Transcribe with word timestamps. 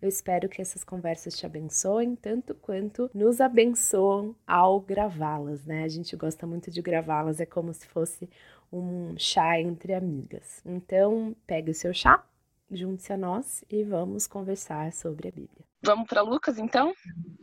Eu 0.00 0.08
espero 0.08 0.48
que 0.48 0.62
essas 0.62 0.82
conversas 0.82 1.36
te 1.36 1.44
abençoem 1.44 2.16
tanto 2.16 2.54
quanto 2.54 3.10
nos 3.12 3.38
abençoam 3.38 4.34
ao 4.46 4.80
gravá-las, 4.80 5.66
né? 5.66 5.84
A 5.84 5.88
gente 5.88 6.16
gosta 6.16 6.46
muito 6.46 6.70
de 6.70 6.80
gravá-las, 6.80 7.38
é 7.38 7.44
como 7.44 7.74
se 7.74 7.86
fosse 7.86 8.28
um 8.72 9.14
chá 9.18 9.60
entre 9.60 9.92
amigas. 9.92 10.62
Então, 10.64 11.36
pegue 11.46 11.70
o 11.70 11.74
seu 11.74 11.92
chá, 11.92 12.24
junte-se 12.70 13.12
a 13.12 13.18
nós 13.18 13.62
e 13.68 13.84
vamos 13.84 14.26
conversar 14.26 14.90
sobre 14.92 15.28
a 15.28 15.32
Bíblia. 15.32 15.66
Vamos 15.82 16.08
para 16.08 16.22
Lucas, 16.22 16.58
então? 16.58 16.94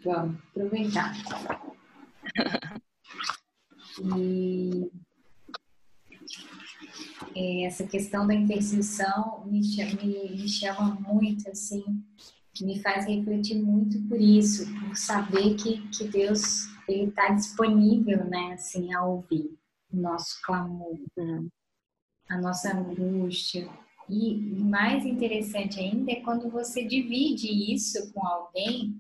Vamos 0.04 0.42
aproveitar. 0.50 1.14
e 4.18 4.92
é, 7.36 7.66
essa 7.66 7.86
questão 7.86 8.26
da 8.26 8.34
intercessão 8.34 9.46
me, 9.46 9.62
me, 9.62 10.32
me 10.32 10.50
chama 10.50 10.96
muito, 11.02 11.50
assim, 11.50 11.84
me 12.66 12.82
faz 12.82 13.06
refletir 13.06 13.62
muito 13.62 14.02
por 14.08 14.20
isso, 14.20 14.66
por 14.80 14.96
saber 14.96 15.56
que, 15.56 15.88
que 15.90 16.08
Deus 16.08 16.68
ele 16.88 17.10
está 17.10 17.30
disponível, 17.30 18.24
né, 18.26 18.54
assim, 18.54 18.94
a 18.94 19.04
ouvir 19.04 19.58
o 19.92 19.98
nosso 19.98 20.42
clamor, 20.44 20.98
né? 21.16 21.46
a 22.30 22.38
nossa 22.38 22.76
angústia. 22.76 23.68
E 24.10 24.36
mais 24.36 25.06
interessante 25.06 25.80
ainda 25.80 26.12
é 26.12 26.22
quando 26.22 26.50
você 26.50 26.84
divide 26.86 27.74
isso 27.74 28.12
com 28.14 28.26
alguém 28.26 28.96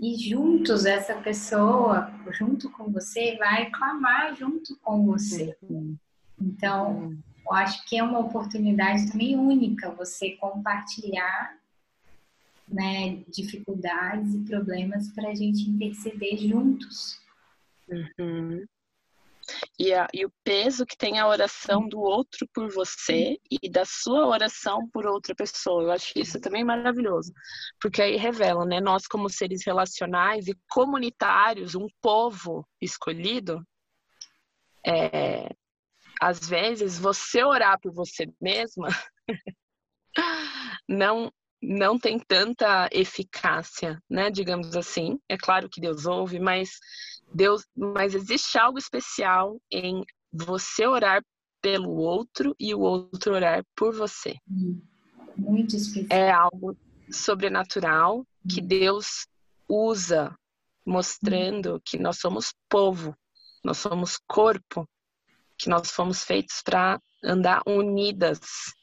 e 0.00 0.16
juntos 0.16 0.84
essa 0.84 1.14
pessoa, 1.14 2.12
junto 2.32 2.68
com 2.70 2.90
você, 2.90 3.36
vai 3.36 3.70
clamar 3.70 4.34
junto 4.34 4.76
com 4.82 5.06
você. 5.06 5.56
Então, 6.40 7.16
eu 7.46 7.54
acho 7.54 7.86
que 7.86 7.96
é 7.96 8.02
uma 8.02 8.18
oportunidade 8.18 9.10
também 9.10 9.36
única 9.36 9.92
você 9.92 10.32
compartilhar 10.32 11.56
né, 12.72 13.22
dificuldades 13.28 14.34
e 14.34 14.44
problemas 14.44 15.12
para 15.12 15.30
a 15.30 15.34
gente 15.34 15.68
interceder 15.68 16.38
juntos. 16.38 17.20
Uhum. 17.88 18.64
E, 19.78 19.92
a, 19.92 20.06
e, 20.14 20.24
o 20.24 20.32
peso 20.44 20.86
que 20.86 20.96
tem 20.96 21.18
a 21.18 21.26
oração 21.26 21.88
do 21.88 22.00
outro 22.00 22.48
por 22.54 22.72
você 22.72 23.38
e 23.50 23.68
da 23.68 23.84
sua 23.84 24.26
oração 24.26 24.88
por 24.92 25.06
outra 25.06 25.34
pessoa. 25.34 25.82
Eu 25.82 25.90
acho 25.90 26.12
isso 26.16 26.40
também 26.40 26.64
maravilhoso. 26.64 27.32
Porque 27.80 28.00
aí 28.00 28.16
revela, 28.16 28.64
né? 28.64 28.80
Nós, 28.80 29.06
como 29.06 29.28
seres 29.28 29.64
relacionais 29.66 30.46
e 30.46 30.56
comunitários, 30.70 31.74
um 31.74 31.88
povo 32.00 32.66
escolhido, 32.80 33.66
é, 34.86 35.48
às 36.20 36.48
vezes 36.48 36.98
você 36.98 37.42
orar 37.42 37.80
por 37.80 37.92
você 37.92 38.28
mesma 38.40 38.88
não 40.88 41.32
não 41.62 41.96
tem 41.98 42.18
tanta 42.18 42.88
eficácia, 42.90 44.02
né? 44.10 44.30
Digamos 44.30 44.74
assim. 44.76 45.18
É 45.28 45.36
claro 45.36 45.68
que 45.68 45.80
Deus 45.80 46.06
ouve, 46.06 46.40
mas 46.40 46.78
Deus, 47.32 47.64
mas 47.76 48.14
existe 48.14 48.58
algo 48.58 48.78
especial 48.78 49.60
em 49.70 50.04
você 50.32 50.86
orar 50.86 51.22
pelo 51.60 51.92
outro 51.92 52.54
e 52.58 52.74
o 52.74 52.80
outro 52.80 53.34
orar 53.34 53.64
por 53.76 53.94
você. 53.94 54.36
Muito 55.36 55.76
especial. 55.76 56.18
É 56.18 56.30
algo 56.32 56.76
sobrenatural 57.10 58.26
que 58.48 58.60
hum. 58.60 58.66
Deus 58.66 59.26
usa, 59.68 60.36
mostrando 60.84 61.80
que 61.84 61.96
nós 61.96 62.18
somos 62.18 62.52
povo, 62.68 63.16
nós 63.64 63.78
somos 63.78 64.18
corpo, 64.26 64.86
que 65.56 65.68
nós 65.68 65.92
fomos 65.92 66.24
feitos 66.24 66.60
para 66.62 67.00
andar 67.22 67.62
unidas 67.64 68.40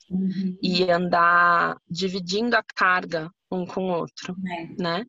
uhum. 0.09 0.57
e 0.61 0.89
andar 0.89 1.77
dividindo 1.89 2.55
a 2.55 2.63
carga 2.75 3.31
um 3.51 3.65
com 3.65 3.85
o 3.85 3.93
outro, 3.93 4.35
é. 4.47 4.81
né? 4.81 5.05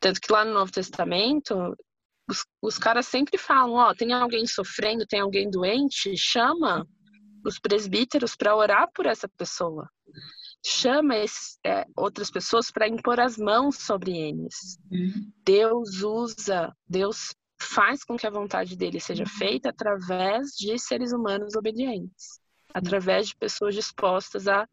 Tanto 0.00 0.20
que 0.20 0.32
lá 0.32 0.44
no 0.44 0.54
Novo 0.54 0.70
Testamento, 0.70 1.76
os, 2.28 2.44
os 2.62 2.78
caras 2.78 3.06
sempre 3.06 3.38
falam, 3.38 3.74
ó, 3.74 3.94
tem 3.94 4.12
alguém 4.12 4.46
sofrendo, 4.46 5.06
tem 5.06 5.20
alguém 5.20 5.50
doente, 5.50 6.16
chama 6.16 6.86
os 7.44 7.58
presbíteros 7.58 8.36
para 8.36 8.54
orar 8.54 8.88
por 8.94 9.06
essa 9.06 9.28
pessoa. 9.28 9.88
Chama 10.64 11.16
esses, 11.16 11.58
é, 11.64 11.86
outras 11.96 12.30
pessoas 12.30 12.70
para 12.70 12.88
impor 12.88 13.18
as 13.18 13.36
mãos 13.36 13.76
sobre 13.76 14.16
eles. 14.16 14.78
Uhum. 14.90 15.32
Deus 15.44 16.02
usa, 16.02 16.72
Deus 16.86 17.34
faz 17.60 18.04
com 18.04 18.16
que 18.16 18.26
a 18.26 18.30
vontade 18.30 18.76
dele 18.76 19.00
seja 19.00 19.24
uhum. 19.24 19.30
feita 19.30 19.70
através 19.70 20.50
de 20.50 20.78
seres 20.78 21.12
humanos 21.12 21.54
obedientes 21.56 22.40
através 22.72 23.28
de 23.28 23.36
pessoas 23.36 23.74
dispostas 23.74 24.46
a, 24.46 24.68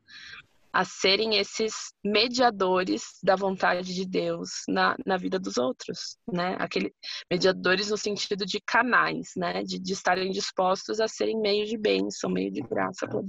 a 0.75 0.83
serem 0.83 1.37
esses 1.37 1.93
mediadores 2.03 3.17
da 3.23 3.35
vontade 3.35 3.95
de 3.95 4.05
Deus 4.05 4.63
na, 4.67 4.95
na 5.05 5.15
vida 5.15 5.39
dos 5.39 5.57
outros, 5.57 6.17
né? 6.29 6.57
Aquele, 6.59 6.93
mediadores 7.31 7.89
no 7.89 7.97
sentido 7.97 8.45
de 8.45 8.59
canais, 8.59 9.31
né? 9.37 9.63
De, 9.63 9.79
de 9.79 9.93
estarem 9.93 10.31
dispostos 10.31 10.99
a 10.99 11.07
serem 11.07 11.39
meio 11.39 11.65
de 11.65 11.77
bênção, 11.77 12.29
meio 12.29 12.51
de 12.51 12.61
graça 12.61 13.07
para 13.07 13.23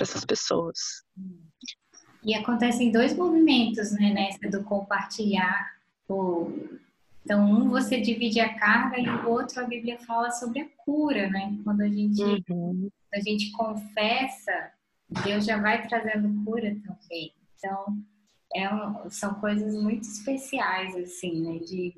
essas 0.00 0.24
pessoas. 0.24 0.78
E 2.22 2.34
acontecem 2.34 2.92
dois 2.92 3.16
movimentos, 3.16 3.90
né? 3.92 4.12
Nessa 4.12 4.48
do 4.48 4.62
compartilhar 4.62 5.68
o 6.08 6.52
então, 7.24 7.44
um 7.44 7.68
você 7.68 8.00
divide 8.00 8.40
a 8.40 8.58
carga 8.58 8.98
e 8.98 9.08
o 9.08 9.30
outro 9.30 9.60
a 9.60 9.66
Bíblia 9.66 9.98
fala 10.00 10.30
sobre 10.30 10.60
a 10.60 10.68
cura, 10.84 11.28
né? 11.30 11.56
Quando 11.64 11.82
a 11.82 11.88
gente 11.88 12.22
uhum 12.22 12.90
a 13.14 13.20
gente 13.20 13.52
confessa, 13.52 14.72
Deus 15.24 15.44
já 15.44 15.60
vai 15.60 15.86
trazendo 15.86 16.44
cura 16.44 16.74
também. 16.84 17.32
Então, 17.58 17.96
é 18.54 18.72
um, 18.74 19.10
são 19.10 19.34
coisas 19.34 19.74
muito 19.74 20.02
especiais, 20.04 20.96
assim, 20.96 21.42
né? 21.42 21.58
De... 21.58 21.94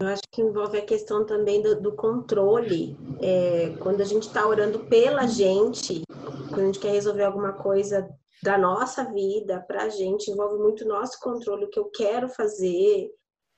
Eu 0.00 0.08
acho 0.08 0.22
que 0.30 0.42
envolve 0.42 0.78
a 0.78 0.84
questão 0.84 1.26
também 1.26 1.62
do, 1.62 1.80
do 1.80 1.92
controle. 1.92 2.96
É, 3.20 3.74
quando 3.80 4.00
a 4.00 4.04
gente 4.04 4.24
está 4.24 4.46
orando 4.46 4.80
pela 4.80 5.26
gente, 5.26 6.02
quando 6.48 6.60
a 6.60 6.66
gente 6.66 6.80
quer 6.80 6.92
resolver 6.92 7.24
alguma 7.24 7.52
coisa 7.52 8.08
da 8.42 8.58
nossa 8.58 9.04
vida 9.12 9.60
para 9.60 9.84
a 9.84 9.88
gente, 9.88 10.30
envolve 10.30 10.58
muito 10.58 10.86
nosso 10.86 11.18
controle, 11.20 11.64
o 11.64 11.70
que 11.70 11.78
eu 11.78 11.86
quero 11.86 12.28
fazer. 12.28 13.10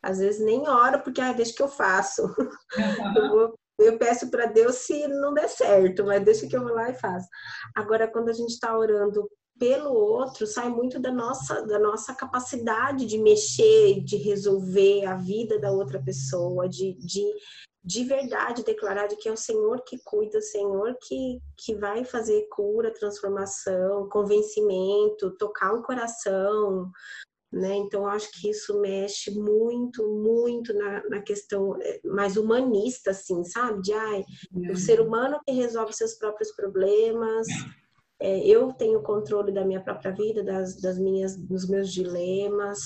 Às 0.05 0.19
vezes 0.19 0.45
nem 0.45 0.69
oro, 0.69 1.01
porque 1.03 1.21
ah, 1.21 1.33
deixa 1.33 1.55
que 1.55 1.63
eu 1.63 1.69
faço. 1.69 2.23
Uhum. 2.23 3.17
Eu 3.17 3.29
vou 3.31 3.55
eu 3.79 3.99
peço 3.99 4.31
para 4.31 4.47
Deus 4.47 4.77
se 4.77 5.09
não 5.09 5.35
der 5.35 5.49
certo, 5.49 6.05
mas 6.05 6.25
deixa 6.25 6.47
que 6.47 6.57
eu 6.57 6.63
vou 6.63 6.73
lá 6.73 6.91
e 6.91 6.95
faço. 6.95 7.29
Agora, 7.75 8.07
quando 8.07 8.29
a 8.29 8.33
gente 8.33 8.51
está 8.51 8.77
orando 8.77 9.29
pelo 9.59 9.93
outro, 9.93 10.47
sai 10.47 10.69
muito 10.69 11.01
da 11.01 11.11
nossa, 11.11 11.63
da 11.67 11.79
nossa 11.79 12.15
capacidade 12.15 13.07
de 13.07 13.19
mexer, 13.19 14.03
de 14.03 14.17
resolver 14.17 15.07
a 15.07 15.17
vida 15.17 15.59
da 15.59 15.71
outra 15.71 16.03
pessoa, 16.03 16.69
de, 16.69 16.95
de, 16.95 17.25
de 17.85 18.05
verdade 18.05 18.65
declarar 18.65 19.07
de 19.07 19.17
que 19.17 19.29
é 19.29 19.33
o 19.33 19.37
Senhor 19.37 19.83
que 19.85 19.99
cuida, 20.05 20.39
o 20.39 20.43
Senhor 20.43 20.97
que, 21.01 21.41
que 21.57 21.75
vai 21.75 22.05
fazer 22.05 22.47
cura, 22.51 22.95
transformação, 22.95 24.09
convencimento, 24.09 25.37
tocar 25.37 25.73
o 25.73 25.83
coração, 25.83 26.91
né? 27.55 27.77
Então, 27.77 28.07
acho 28.07 28.31
que 28.33 28.51
isso 28.51 28.81
mexe 28.81 29.31
muito, 29.31 30.07
muito 30.09 30.75
na, 30.75 31.09
na 31.09 31.23
questão 31.23 31.81
eh, 31.81 32.01
mais 32.05 32.37
humanista, 32.37 33.13
assim, 33.13 33.45
sabe? 33.45 33.81
De, 33.81 33.93
ai, 33.93 34.25
o 34.53 34.59
uhum. 34.59 34.75
ser 34.75 35.01
humano 35.01 35.39
que 35.47 35.53
resolve 35.53 35.93
seus 35.93 36.15
próprios 36.15 36.51
problemas, 36.51 37.47
é, 38.21 38.45
eu 38.45 38.73
tenho 38.73 39.03
controle 39.03 39.53
da 39.53 39.65
minha 39.65 39.81
própria 39.81 40.11
vida, 40.13 40.43
das, 40.43 40.81
das 40.81 40.99
minhas, 40.99 41.37
dos 41.37 41.69
meus 41.69 41.93
dilemas. 41.93 42.81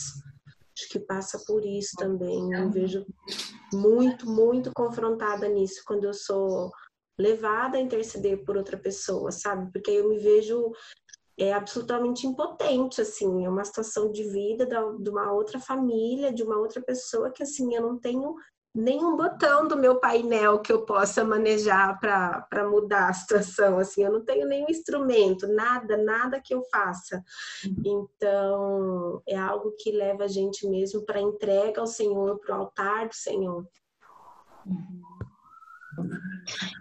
Acho 0.76 0.88
que 0.90 1.00
passa 1.00 1.42
por 1.46 1.64
isso 1.64 1.96
também. 1.96 2.52
Eu 2.52 2.70
vejo 2.70 3.06
muito, 3.72 4.28
muito 4.28 4.70
confrontada 4.74 5.48
nisso 5.48 5.82
quando 5.86 6.04
eu 6.04 6.14
sou 6.14 6.70
levada 7.18 7.78
a 7.78 7.80
interceder 7.80 8.44
por 8.44 8.56
outra 8.56 8.76
pessoa, 8.76 9.32
sabe? 9.32 9.72
Porque 9.72 9.90
eu 9.90 10.08
me 10.08 10.18
vejo 10.18 10.72
é 11.38 11.52
absolutamente 11.52 12.26
impotente, 12.26 13.00
assim, 13.00 13.44
é 13.44 13.48
uma 13.48 13.64
situação 13.64 14.10
de 14.10 14.24
vida 14.24 14.66
da, 14.66 14.82
de 14.92 15.08
uma 15.08 15.30
outra 15.32 15.60
família, 15.60 16.32
de 16.32 16.42
uma 16.42 16.56
outra 16.56 16.82
pessoa 16.82 17.30
que, 17.30 17.42
assim, 17.42 17.74
eu 17.74 17.82
não 17.82 17.98
tenho 17.98 18.34
nenhum 18.74 19.16
botão 19.16 19.66
do 19.66 19.76
meu 19.76 19.98
painel 19.98 20.58
que 20.60 20.72
eu 20.72 20.84
possa 20.84 21.24
manejar 21.24 21.98
para 21.98 22.68
mudar 22.68 23.08
a 23.08 23.12
situação, 23.12 23.78
assim, 23.78 24.02
eu 24.04 24.12
não 24.12 24.24
tenho 24.24 24.46
nenhum 24.46 24.66
instrumento, 24.68 25.46
nada, 25.46 25.96
nada 25.96 26.40
que 26.40 26.52
eu 26.52 26.62
faça. 26.70 27.22
Então, 27.84 29.22
é 29.26 29.36
algo 29.36 29.74
que 29.78 29.92
leva 29.92 30.24
a 30.24 30.28
gente 30.28 30.68
mesmo 30.68 31.04
para 31.04 31.20
entrega 31.20 31.80
ao 31.80 31.86
Senhor, 31.86 32.38
para 32.40 32.56
o 32.56 32.60
altar 32.62 33.08
do 33.08 33.14
Senhor. 33.14 33.64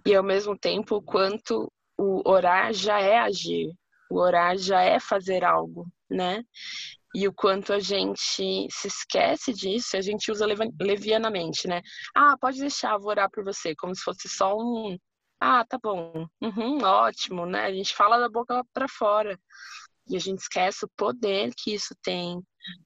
E 0.06 0.16
ao 0.16 0.24
mesmo 0.24 0.58
tempo, 0.58 0.96
o 0.96 1.02
quanto 1.02 1.72
o 1.98 2.28
orar 2.30 2.74
já 2.74 3.00
é 3.00 3.18
agir, 3.18 3.74
o 4.10 4.20
orar 4.20 4.58
já 4.58 4.82
é 4.82 5.00
fazer 5.00 5.44
algo, 5.44 5.88
né? 6.10 6.44
E 7.16 7.28
o 7.28 7.34
quanto 7.34 7.74
a 7.74 7.80
gente 7.80 8.68
se 8.70 8.88
esquece 8.88 9.54
disso, 9.54 9.98
a 9.98 10.02
gente 10.02 10.32
usa 10.32 10.46
levianamente, 10.80 11.68
né? 11.68 11.82
Ah, 12.16 12.38
pode 12.40 12.60
deixar, 12.60 12.98
vou 12.98 13.10
orar 13.10 13.30
por 13.32 13.44
você, 13.44 13.76
como 13.76 13.96
se 13.96 14.04
fosse 14.04 14.30
só 14.30 14.56
um. 14.58 14.98
Ah, 15.40 15.66
tá 15.66 15.80
bom, 15.82 16.28
uhum, 16.42 16.84
ótimo, 16.84 17.46
né? 17.46 17.66
A 17.66 17.74
gente 17.74 17.96
fala 17.96 18.20
da 18.20 18.30
boca 18.30 18.64
para 18.74 18.88
fora 18.88 19.40
e 20.10 20.16
a 20.16 20.20
gente 20.20 20.40
esquece 20.40 20.86
o 20.86 20.90
poder 20.96 21.54
que 21.56 21.74
isso 21.74 21.96
tem, 22.02 22.42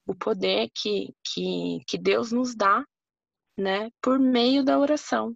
o 0.06 0.14
poder 0.14 0.68
que, 0.74 1.14
que, 1.24 1.80
que 1.86 1.98
Deus 1.98 2.32
nos 2.32 2.54
dá, 2.54 2.84
né? 3.56 3.90
Por 4.00 4.18
meio 4.18 4.64
da 4.64 4.78
oração, 4.78 5.26
uhum. 5.28 5.34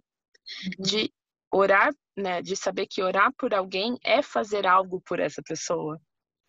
de 0.79 1.11
orar 1.57 1.93
né, 2.15 2.41
de 2.41 2.55
saber 2.55 2.87
que 2.87 3.01
orar 3.01 3.31
por 3.37 3.53
alguém 3.53 3.97
é 4.03 4.21
fazer 4.21 4.65
algo 4.65 5.01
por 5.01 5.19
essa 5.19 5.41
pessoa. 5.41 5.99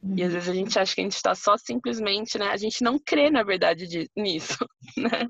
E 0.00 0.22
às 0.22 0.28
uhum. 0.28 0.34
vezes 0.34 0.48
a 0.48 0.54
gente 0.54 0.78
acha 0.78 0.94
que 0.94 1.00
a 1.00 1.04
gente 1.04 1.16
está 1.16 1.34
só 1.34 1.56
simplesmente, 1.56 2.38
né? 2.38 2.46
A 2.46 2.56
gente 2.56 2.84
não 2.84 3.00
crê, 3.00 3.30
na 3.30 3.42
verdade, 3.42 3.86
de, 3.86 4.08
nisso, 4.16 4.64
né? 4.96 5.26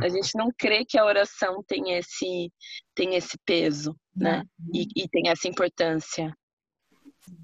A 0.00 0.08
gente 0.08 0.36
não 0.36 0.48
crê 0.56 0.84
que 0.84 0.96
a 0.96 1.04
oração 1.04 1.62
tem 1.66 1.94
esse, 1.98 2.52
tem 2.94 3.16
esse 3.16 3.36
peso, 3.44 3.96
né? 4.14 4.44
E, 4.72 4.86
e 4.96 5.08
tem 5.08 5.28
essa 5.28 5.48
importância. 5.48 6.32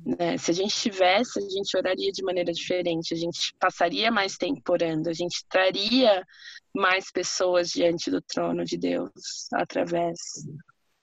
Né? 0.05 0.39
Se 0.39 0.53
a 0.53 0.55
gente 0.55 0.75
tivesse, 0.75 1.39
a 1.39 1.43
gente 1.43 1.77
oraria 1.77 2.13
de 2.13 2.23
maneira 2.23 2.53
diferente, 2.53 3.13
a 3.13 3.17
gente 3.17 3.53
passaria 3.59 4.11
mais 4.11 4.37
tempo 4.37 4.73
orando, 4.73 5.09
a 5.09 5.13
gente 5.13 5.45
traria 5.49 6.25
mais 6.75 7.11
pessoas 7.11 7.71
diante 7.71 8.11
do 8.11 8.23
trono 8.23 8.65
de 8.65 8.77
Deus 8.77 9.49
através 9.53 10.17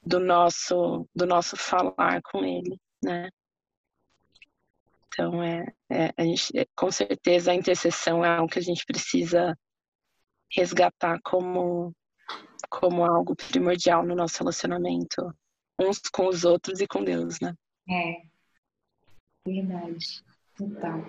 do 0.06 0.20
nosso 0.20 1.08
do 1.16 1.26
nosso 1.26 1.58
falar 1.58 2.22
com 2.22 2.44
ele, 2.44 2.80
né? 3.04 3.30
Então 5.08 5.42
é, 5.42 5.66
é 5.90 6.14
a 6.18 6.24
gente, 6.24 6.58
é, 6.58 6.66
com 6.76 6.92
certeza 6.92 7.52
a 7.52 7.56
intercessão 7.56 8.24
é 8.24 8.30
algo 8.30 8.52
que 8.52 8.60
a 8.60 8.62
gente 8.62 8.86
precisa 8.86 9.58
resgatar 10.56 11.20
como 11.24 11.94
como 12.70 13.04
algo 13.04 13.36
primordial 13.36 14.06
no 14.06 14.16
nosso 14.16 14.40
relacionamento 14.40 15.34
uns 15.80 16.00
com 16.12 16.28
os 16.28 16.46
outros 16.46 16.80
e 16.80 16.88
com 16.88 17.04
Deus, 17.04 17.40
né? 17.40 17.54
É, 17.90 18.22
verdade, 19.46 20.24
total. 20.58 21.02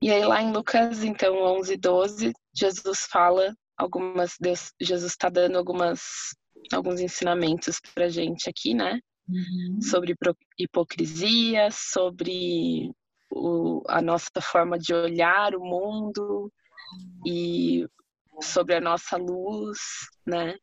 E 0.00 0.12
aí 0.12 0.24
lá 0.24 0.40
em 0.40 0.52
Lucas, 0.52 1.02
então, 1.02 1.42
11, 1.42 1.76
12, 1.76 2.32
Jesus 2.54 3.00
fala 3.10 3.52
algumas, 3.76 4.36
Deus, 4.40 4.72
Jesus 4.80 5.12
está 5.12 5.28
dando 5.28 5.58
algumas 5.58 6.36
alguns 6.72 7.00
ensinamentos 7.00 7.80
para 7.94 8.08
gente 8.08 8.48
aqui, 8.48 8.74
né? 8.74 9.00
Uhum. 9.28 9.80
Sobre 9.82 10.16
hipocrisia, 10.58 11.68
sobre 11.70 12.90
o, 13.30 13.82
a 13.88 14.00
nossa 14.00 14.40
forma 14.40 14.78
de 14.78 14.94
olhar 14.94 15.54
o 15.54 15.60
mundo 15.60 16.50
e 17.26 17.86
sobre 18.40 18.74
a 18.74 18.80
nossa 18.80 19.16
luz, 19.16 19.78
né? 20.26 20.56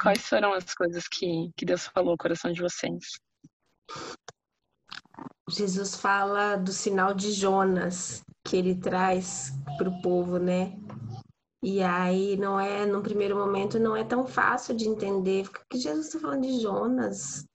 Quais 0.00 0.26
foram 0.28 0.52
as 0.52 0.74
coisas 0.74 1.06
que, 1.06 1.50
que 1.56 1.64
Deus 1.64 1.86
falou 1.86 2.12
no 2.12 2.18
coração 2.18 2.52
de 2.52 2.60
vocês? 2.60 3.20
Jesus 5.48 5.94
fala 5.94 6.56
do 6.56 6.72
sinal 6.72 7.14
de 7.14 7.32
Jonas 7.32 8.24
que 8.44 8.56
ele 8.56 8.74
traz 8.74 9.52
para 9.78 9.88
o 9.88 10.02
povo, 10.02 10.38
né? 10.38 10.76
E 11.64 11.82
aí 11.82 12.36
não 12.36 12.60
é, 12.60 12.84
num 12.84 13.00
primeiro 13.00 13.38
momento, 13.38 13.78
não 13.78 13.96
é 13.96 14.04
tão 14.04 14.26
fácil 14.26 14.76
de 14.76 14.86
entender. 14.86 15.48
Por 15.48 15.62
que 15.70 15.78
Jesus 15.78 16.08
está 16.08 16.20
falando 16.20 16.42
de 16.42 16.60
Jonas? 16.60 17.46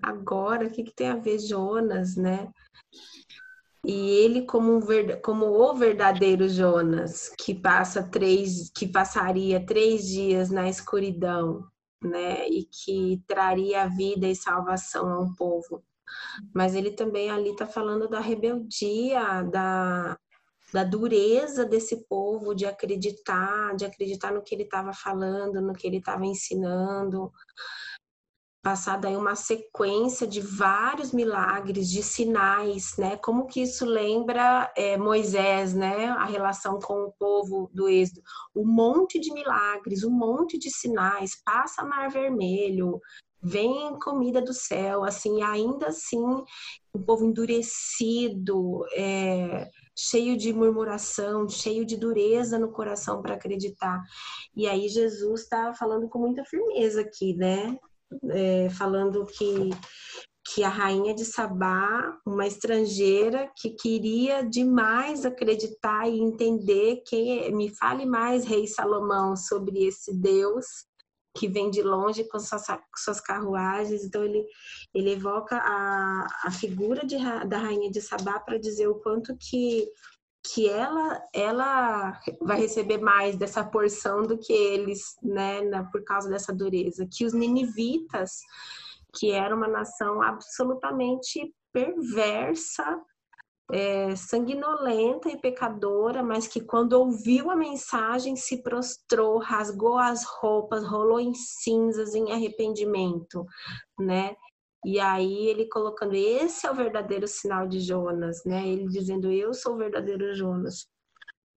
Agora, 0.00 0.68
o 0.68 0.70
que, 0.70 0.84
que 0.84 0.94
tem 0.94 1.08
a 1.08 1.16
ver 1.16 1.40
Jonas, 1.40 2.14
né? 2.14 2.48
E 3.84 4.08
ele 4.10 4.46
como, 4.46 4.76
um, 4.76 4.80
como 5.20 5.46
o 5.46 5.74
verdadeiro 5.74 6.48
Jonas, 6.48 7.32
que 7.36 7.52
passa 7.52 8.08
três, 8.08 8.70
que 8.70 8.86
passaria 8.86 9.66
três 9.66 10.06
dias 10.06 10.48
na 10.48 10.68
escuridão, 10.68 11.66
né? 12.00 12.48
E 12.48 12.66
que 12.66 13.20
traria 13.26 13.88
vida 13.88 14.28
e 14.28 14.36
salvação 14.36 15.10
a 15.10 15.20
um 15.20 15.34
povo. 15.34 15.82
Mas 16.54 16.76
ele 16.76 16.92
também 16.92 17.30
ali 17.30 17.50
está 17.50 17.66
falando 17.66 18.08
da 18.08 18.20
rebeldia, 18.20 19.42
da, 19.42 20.16
da 20.72 20.84
dureza 20.84 21.64
desse 21.64 22.04
povo 22.08 22.54
de 22.54 22.66
acreditar, 22.66 23.74
de 23.76 23.84
acreditar 23.84 24.32
no 24.32 24.42
que 24.42 24.54
ele 24.54 24.64
estava 24.64 24.92
falando, 24.92 25.60
no 25.60 25.72
que 25.72 25.86
ele 25.86 25.98
estava 25.98 26.24
ensinando. 26.24 27.32
Passada 28.62 29.06
aí 29.06 29.16
uma 29.16 29.36
sequência 29.36 30.26
de 30.26 30.40
vários 30.40 31.12
milagres, 31.12 31.88
de 31.88 32.02
sinais, 32.02 32.96
né? 32.96 33.16
Como 33.16 33.46
que 33.46 33.62
isso 33.62 33.84
lembra 33.84 34.72
é, 34.76 34.96
Moisés, 34.96 35.72
né? 35.72 36.06
A 36.08 36.24
relação 36.24 36.80
com 36.80 37.04
o 37.04 37.12
povo 37.12 37.70
do 37.72 37.88
Êxodo. 37.88 38.22
Um 38.54 38.66
monte 38.66 39.20
de 39.20 39.32
milagres, 39.32 40.02
um 40.02 40.10
monte 40.10 40.58
de 40.58 40.68
sinais. 40.68 41.40
Passa 41.44 41.84
Mar 41.84 42.10
Vermelho, 42.10 43.00
vem 43.40 43.96
comida 44.00 44.42
do 44.42 44.52
céu, 44.52 45.04
assim, 45.04 45.42
ainda 45.42 45.86
assim, 45.86 46.24
o 46.92 46.98
povo 46.98 47.24
endurecido, 47.24 48.84
é, 48.92 49.70
cheio 49.96 50.36
de 50.36 50.52
murmuração, 50.52 51.48
cheio 51.48 51.84
de 51.84 51.96
dureza 51.96 52.58
no 52.58 52.70
coração 52.70 53.22
para 53.22 53.34
acreditar. 53.34 54.02
E 54.54 54.66
aí 54.66 54.88
Jesus 54.88 55.42
está 55.42 55.72
falando 55.74 56.08
com 56.08 56.18
muita 56.18 56.44
firmeza 56.44 57.00
aqui, 57.00 57.34
né? 57.34 57.78
É, 58.30 58.68
falando 58.70 59.24
que 59.26 59.70
que 60.54 60.62
a 60.62 60.68
rainha 60.68 61.12
de 61.12 61.24
Sabá, 61.24 62.16
uma 62.24 62.46
estrangeira 62.46 63.50
que 63.56 63.70
queria 63.70 64.42
demais 64.42 65.26
acreditar 65.26 66.08
e 66.08 66.20
entender 66.20 67.02
quem 67.04 67.40
é, 67.40 67.50
me 67.50 67.74
fale 67.74 68.06
mais, 68.06 68.44
rei 68.44 68.64
Salomão, 68.68 69.34
sobre 69.34 69.84
esse 69.84 70.14
Deus 70.14 70.86
que 71.36 71.48
vem 71.48 71.70
de 71.70 71.82
longe 71.82 72.24
com 72.24 72.38
suas, 72.38 72.64
suas 72.96 73.20
carruagens. 73.20 74.04
Então, 74.04 74.24
ele, 74.24 74.44
ele 74.94 75.12
evoca 75.12 75.56
a, 75.56 76.26
a 76.44 76.50
figura 76.50 77.04
de, 77.06 77.16
da 77.46 77.58
rainha 77.58 77.90
de 77.90 78.00
Sabá 78.00 78.40
para 78.40 78.58
dizer 78.58 78.88
o 78.88 78.96
quanto 78.96 79.36
que, 79.36 79.86
que 80.42 80.68
ela, 80.68 81.22
ela 81.32 82.20
vai 82.40 82.58
receber 82.58 82.98
mais 82.98 83.36
dessa 83.36 83.62
porção 83.64 84.22
do 84.22 84.38
que 84.38 84.52
eles, 84.52 85.16
né, 85.22 85.60
na, 85.62 85.84
por 85.84 86.02
causa 86.04 86.28
dessa 86.28 86.52
dureza. 86.52 87.06
Que 87.10 87.24
os 87.24 87.32
ninivitas, 87.32 88.40
que 89.14 89.30
era 89.30 89.54
uma 89.54 89.68
nação 89.68 90.22
absolutamente 90.22 91.54
perversa, 91.72 93.00
é, 93.72 94.14
sanguinolenta 94.14 95.28
e 95.28 95.36
pecadora, 95.36 96.22
mas 96.22 96.46
que 96.46 96.60
quando 96.60 96.92
ouviu 96.92 97.50
a 97.50 97.56
mensagem 97.56 98.36
se 98.36 98.62
prostrou, 98.62 99.38
rasgou 99.38 99.98
as 99.98 100.24
roupas, 100.24 100.86
rolou 100.86 101.18
em 101.18 101.34
cinzas 101.34 102.14
em 102.14 102.32
arrependimento, 102.32 103.44
né? 103.98 104.36
E 104.84 105.00
aí 105.00 105.48
ele 105.48 105.68
colocando 105.68 106.14
esse 106.14 106.66
é 106.66 106.70
o 106.70 106.74
verdadeiro 106.74 107.26
sinal 107.26 107.66
de 107.66 107.80
Jonas, 107.80 108.44
né? 108.44 108.66
Ele 108.68 108.86
dizendo 108.86 109.30
eu 109.32 109.52
sou 109.52 109.74
o 109.74 109.78
verdadeiro 109.78 110.34
Jonas. 110.34 110.86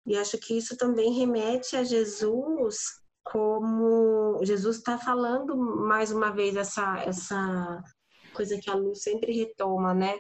E 0.05 0.15
acho 0.17 0.37
que 0.37 0.57
isso 0.57 0.77
também 0.77 1.11
remete 1.11 1.75
a 1.75 1.83
Jesus 1.83 2.77
como 3.21 4.39
Jesus 4.45 4.77
está 4.77 4.97
falando 4.97 5.57
mais 5.57 6.11
uma 6.13 6.31
vez 6.31 6.55
essa 6.55 6.99
essa 6.99 7.83
coisa 8.33 8.57
que 8.57 8.69
a 8.69 8.75
Lu 8.75 8.95
sempre 8.95 9.33
retoma, 9.33 9.93
né? 9.93 10.17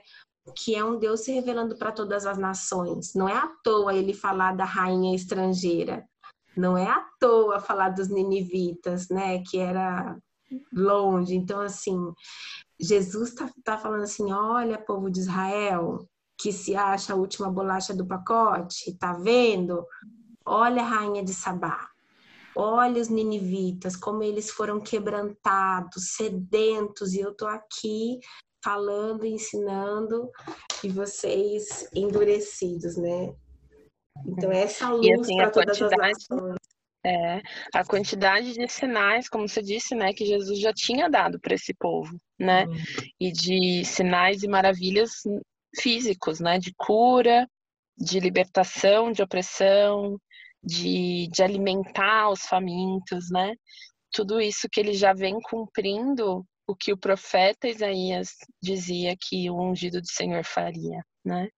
Que 0.55 0.75
é 0.75 0.83
um 0.83 0.97
Deus 0.97 1.21
se 1.21 1.31
revelando 1.31 1.77
para 1.77 1.91
todas 1.91 2.25
as 2.25 2.37
nações. 2.37 3.13
Não 3.13 3.27
é 3.27 3.33
à 3.33 3.47
toa 3.63 3.93
ele 3.93 4.13
falar 4.13 4.55
da 4.55 4.65
rainha 4.65 5.15
estrangeira. 5.15 6.07
Não 6.55 6.77
é 6.77 6.87
à 6.87 7.05
toa 7.19 7.59
falar 7.59 7.89
dos 7.89 8.07
ninivitas, 8.07 9.09
né? 9.09 9.43
Que 9.43 9.59
era 9.59 10.17
longe. 10.73 11.35
Então, 11.35 11.61
assim, 11.61 12.11
Jesus 12.79 13.29
está 13.29 13.49
tá 13.63 13.77
falando 13.77 14.03
assim: 14.03 14.31
olha, 14.31 14.77
povo 14.77 15.09
de 15.09 15.19
Israel, 15.19 16.07
que 16.37 16.51
se 16.51 16.75
acha 16.75 17.13
a 17.13 17.15
última 17.15 17.49
bolacha 17.49 17.93
do 17.93 18.07
pacote, 18.07 18.97
tá 18.97 19.13
vendo? 19.13 19.85
Olha 20.45 20.81
a 20.81 20.85
rainha 20.85 21.23
de 21.23 21.33
Sabá. 21.33 21.89
Olha 22.55 22.99
os 22.99 23.07
ninivitas, 23.07 23.95
como 23.95 24.23
eles 24.23 24.49
foram 24.49 24.79
quebrantados, 24.79 26.15
sedentos, 26.15 27.13
e 27.13 27.19
eu 27.19 27.35
tô 27.35 27.45
aqui 27.45 28.19
falando, 28.63 29.25
ensinando 29.25 30.29
e 30.83 30.89
vocês 30.89 31.89
endurecidos, 31.93 32.97
né? 32.97 33.33
Então 34.25 34.51
essa 34.51 34.89
luz 34.89 35.21
assim, 35.21 35.37
para 35.37 35.51
todas 35.51 35.81
as 35.81 35.91
nações. 35.91 36.57
É, 37.05 37.41
a 37.73 37.85
quantidade 37.85 38.53
de 38.53 38.67
sinais, 38.67 39.29
como 39.29 39.47
você 39.47 39.61
disse, 39.61 39.95
né, 39.95 40.11
que 40.11 40.25
Jesus 40.25 40.59
já 40.59 40.73
tinha 40.73 41.09
dado 41.09 41.39
para 41.39 41.53
esse 41.53 41.73
povo, 41.73 42.13
né? 42.37 42.65
Uhum. 42.65 42.75
E 43.19 43.31
de 43.31 43.85
sinais 43.85 44.43
e 44.43 44.47
maravilhas 44.47 45.11
físicos, 45.79 46.39
né, 46.41 46.59
de 46.59 46.73
cura, 46.75 47.47
de 47.97 48.19
libertação, 48.19 49.11
de 49.11 49.21
opressão, 49.23 50.19
de, 50.61 51.29
de 51.31 51.41
alimentar 51.41 52.29
os 52.29 52.41
famintos, 52.41 53.29
né? 53.31 53.53
Tudo 54.11 54.41
isso 54.41 54.67
que 54.69 54.79
ele 54.79 54.93
já 54.93 55.13
vem 55.13 55.39
cumprindo 55.41 56.45
o 56.67 56.75
que 56.75 56.91
o 56.91 56.97
profeta 56.97 57.67
Isaías 57.67 58.35
dizia 58.61 59.15
que 59.17 59.49
o 59.49 59.59
ungido 59.59 60.01
do 60.01 60.07
Senhor 60.07 60.43
faria, 60.43 61.01
né? 61.23 61.49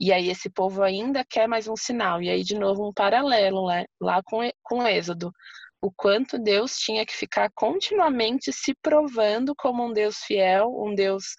E 0.00 0.10
aí 0.12 0.30
esse 0.30 0.48
povo 0.48 0.82
ainda 0.82 1.24
quer 1.24 1.46
mais 1.46 1.68
um 1.68 1.76
sinal. 1.76 2.22
E 2.22 2.30
aí 2.30 2.42
de 2.42 2.58
novo 2.58 2.88
um 2.88 2.92
paralelo 2.92 3.68
né? 3.68 3.84
lá 4.00 4.22
com 4.22 4.38
com 4.62 4.86
Êxodo, 4.86 5.30
o 5.80 5.92
quanto 5.92 6.38
Deus 6.38 6.78
tinha 6.78 7.04
que 7.04 7.14
ficar 7.14 7.50
continuamente 7.54 8.52
se 8.52 8.74
provando 8.82 9.54
como 9.54 9.84
um 9.84 9.92
Deus 9.92 10.16
fiel, 10.18 10.68
um 10.82 10.94
Deus 10.94 11.34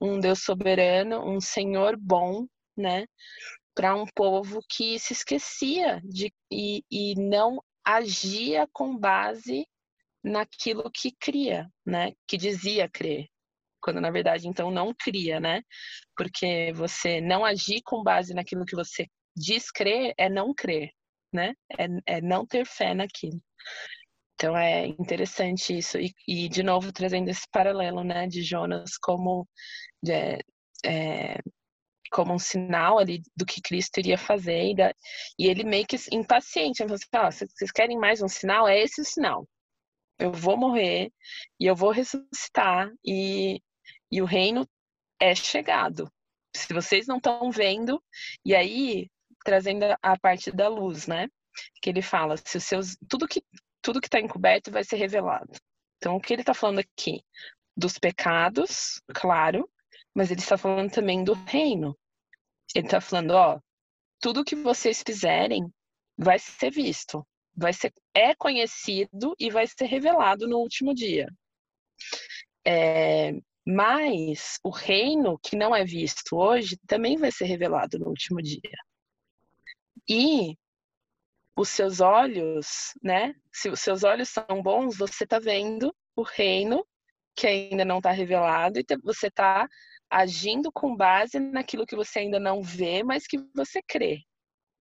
um 0.00 0.20
Deus 0.20 0.42
soberano, 0.42 1.20
um 1.28 1.40
Senhor 1.40 1.96
bom, 1.96 2.46
né? 2.76 3.06
Para 3.74 3.94
um 3.96 4.06
povo 4.14 4.60
que 4.68 4.98
se 4.98 5.12
esquecia 5.12 6.00
de 6.04 6.32
e, 6.50 6.84
e 6.90 7.14
não 7.16 7.62
agia 7.84 8.68
com 8.72 8.96
base 8.96 9.66
naquilo 10.22 10.90
que 10.92 11.12
cria, 11.20 11.68
né? 11.86 12.12
Que 12.26 12.36
dizia 12.36 12.88
crer, 12.88 13.26
quando 13.82 14.00
na 14.00 14.10
verdade 14.10 14.48
então 14.48 14.70
não 14.70 14.94
cria, 14.94 15.40
né? 15.40 15.62
Porque 16.16 16.72
você 16.74 17.20
não 17.20 17.44
agir 17.44 17.82
com 17.84 18.02
base 18.02 18.34
naquilo 18.34 18.64
que 18.64 18.76
você 18.76 19.06
diz 19.36 19.70
crer 19.70 20.14
é 20.18 20.28
não 20.28 20.54
crer, 20.54 20.90
né? 21.32 21.54
É, 21.78 22.16
é 22.16 22.20
não 22.20 22.46
ter 22.46 22.66
fé 22.66 22.94
naquilo. 22.94 23.40
Então 24.34 24.56
é 24.56 24.86
interessante 24.86 25.76
isso 25.76 25.98
e, 25.98 26.12
e, 26.26 26.48
de 26.48 26.62
novo 26.62 26.92
trazendo 26.92 27.28
esse 27.28 27.46
paralelo, 27.52 28.02
né, 28.02 28.26
de 28.26 28.42
Jonas 28.42 28.96
como 29.00 29.46
é, 30.08 30.38
é, 30.84 31.38
como 32.10 32.34
um 32.34 32.38
sinal 32.38 32.98
ali 32.98 33.22
do 33.36 33.46
que 33.46 33.62
Cristo 33.62 33.98
iria 33.98 34.18
fazer 34.18 34.70
e, 34.70 34.74
da, 34.76 34.94
e 35.38 35.46
ele 35.46 35.64
meio 35.64 35.86
que 35.86 35.96
impaciente, 36.12 36.82
ele 36.82 36.88
falou 36.88 36.96
assim, 36.96 37.06
ah, 37.42 37.46
vocês 37.46 37.72
querem 37.72 37.98
mais 37.98 38.22
um 38.22 38.28
sinal? 38.28 38.68
É 38.68 38.80
esse 38.80 39.00
o 39.00 39.04
sinal. 39.04 39.46
Eu 40.18 40.32
vou 40.32 40.56
morrer 40.56 41.12
e 41.58 41.66
eu 41.66 41.74
vou 41.74 41.90
ressuscitar 41.90 42.90
e, 43.04 43.60
e 44.10 44.22
o 44.22 44.24
reino 44.24 44.68
é 45.20 45.34
chegado. 45.34 46.10
Se 46.54 46.72
vocês 46.72 47.06
não 47.06 47.16
estão 47.16 47.50
vendo, 47.50 48.02
e 48.44 48.54
aí 48.54 49.10
trazendo 49.44 49.84
a 50.00 50.18
parte 50.18 50.50
da 50.50 50.68
luz, 50.68 51.06
né? 51.06 51.28
Que 51.80 51.90
ele 51.90 52.02
fala, 52.02 52.36
se 52.36 52.56
os 52.56 52.64
seus 52.64 52.96
tudo 53.08 53.26
que 53.26 53.42
tudo 53.82 54.00
que 54.00 54.06
está 54.06 54.20
encoberto 54.20 54.70
vai 54.70 54.84
ser 54.84 54.96
revelado. 54.96 55.52
Então, 55.96 56.16
o 56.16 56.20
que 56.20 56.32
ele 56.32 56.42
está 56.42 56.54
falando 56.54 56.78
aqui? 56.78 57.22
Dos 57.76 57.98
pecados, 57.98 59.02
claro, 59.14 59.68
mas 60.14 60.30
ele 60.30 60.40
está 60.40 60.56
falando 60.56 60.90
também 60.90 61.24
do 61.24 61.32
reino. 61.32 61.98
Ele 62.74 62.86
está 62.86 63.00
falando, 63.00 63.32
ó, 63.32 63.60
tudo 64.20 64.44
que 64.44 64.54
vocês 64.54 65.02
fizerem 65.04 65.72
vai 66.16 66.38
ser 66.38 66.70
visto, 66.70 67.26
vai 67.56 67.72
ser 67.72 67.92
é 68.14 68.34
conhecido 68.34 69.34
e 69.38 69.50
vai 69.50 69.66
ser 69.66 69.86
revelado 69.86 70.48
no 70.48 70.58
último 70.58 70.94
dia. 70.94 71.28
É, 72.66 73.32
mas 73.66 74.58
o 74.62 74.70
reino 74.70 75.38
que 75.38 75.56
não 75.56 75.74
é 75.74 75.84
visto 75.84 76.36
hoje 76.36 76.76
também 76.86 77.16
vai 77.16 77.30
ser 77.30 77.44
revelado 77.44 77.98
no 77.98 78.08
último 78.08 78.42
dia. 78.42 78.60
E 80.08 80.56
os 81.56 81.68
seus 81.68 82.00
olhos, 82.00 82.94
né? 83.02 83.34
Se 83.52 83.68
os 83.68 83.80
seus 83.80 84.02
olhos 84.02 84.30
são 84.30 84.62
bons, 84.62 84.96
você 84.96 85.24
está 85.24 85.38
vendo 85.38 85.94
o 86.16 86.22
reino 86.22 86.86
que 87.34 87.46
ainda 87.46 87.84
não 87.84 87.98
está 87.98 88.10
revelado 88.10 88.78
e 88.78 88.84
você 89.02 89.28
está 89.28 89.68
agindo 90.10 90.70
com 90.70 90.94
base 90.94 91.38
naquilo 91.38 91.86
que 91.86 91.96
você 91.96 92.20
ainda 92.20 92.38
não 92.38 92.62
vê, 92.62 93.02
mas 93.02 93.26
que 93.26 93.38
você 93.54 93.80
crê, 93.82 94.22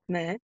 né? 0.07 0.37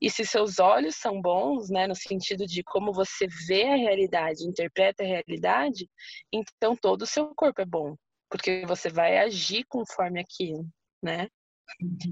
E 0.00 0.10
se 0.10 0.24
seus 0.24 0.58
olhos 0.58 0.96
são 0.96 1.20
bons, 1.20 1.70
né, 1.70 1.86
no 1.86 1.94
sentido 1.94 2.46
de 2.46 2.62
como 2.62 2.92
você 2.92 3.26
vê 3.46 3.64
a 3.64 3.76
realidade, 3.76 4.46
interpreta 4.46 5.02
a 5.02 5.06
realidade, 5.06 5.88
então 6.32 6.76
todo 6.76 7.02
o 7.02 7.06
seu 7.06 7.32
corpo 7.34 7.60
é 7.60 7.66
bom, 7.66 7.96
porque 8.30 8.64
você 8.66 8.88
vai 8.88 9.18
agir 9.18 9.64
conforme 9.68 10.20
aquilo, 10.20 10.66
né? 11.02 11.28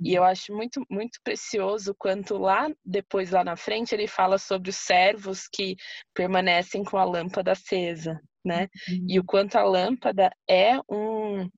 E 0.03 0.15
eu 0.15 0.25
acho 0.25 0.55
muito, 0.55 0.85
muito 0.91 1.19
precioso 1.23 1.95
quanto 1.99 2.39
lá 2.39 2.71
depois, 2.85 3.31
lá 3.31 3.45
na 3.45 3.57
frente, 3.57 3.95
ele 3.95 4.07
fala 4.07 4.39
sobre 4.39 4.71
os 4.71 4.77
servos 4.77 5.47
que 5.53 5.77
permanecem 6.15 6.83
com 6.83 6.97
a 6.97 7.05
lâmpada 7.05 7.53
acesa, 7.53 8.19
né? 8.45 8.69
E 9.09 9.19
o 9.19 9.25
quanto 9.25 9.57
a 9.57 9.63
lâmpada 9.63 10.31
é 10.49 10.79
um 10.89 11.49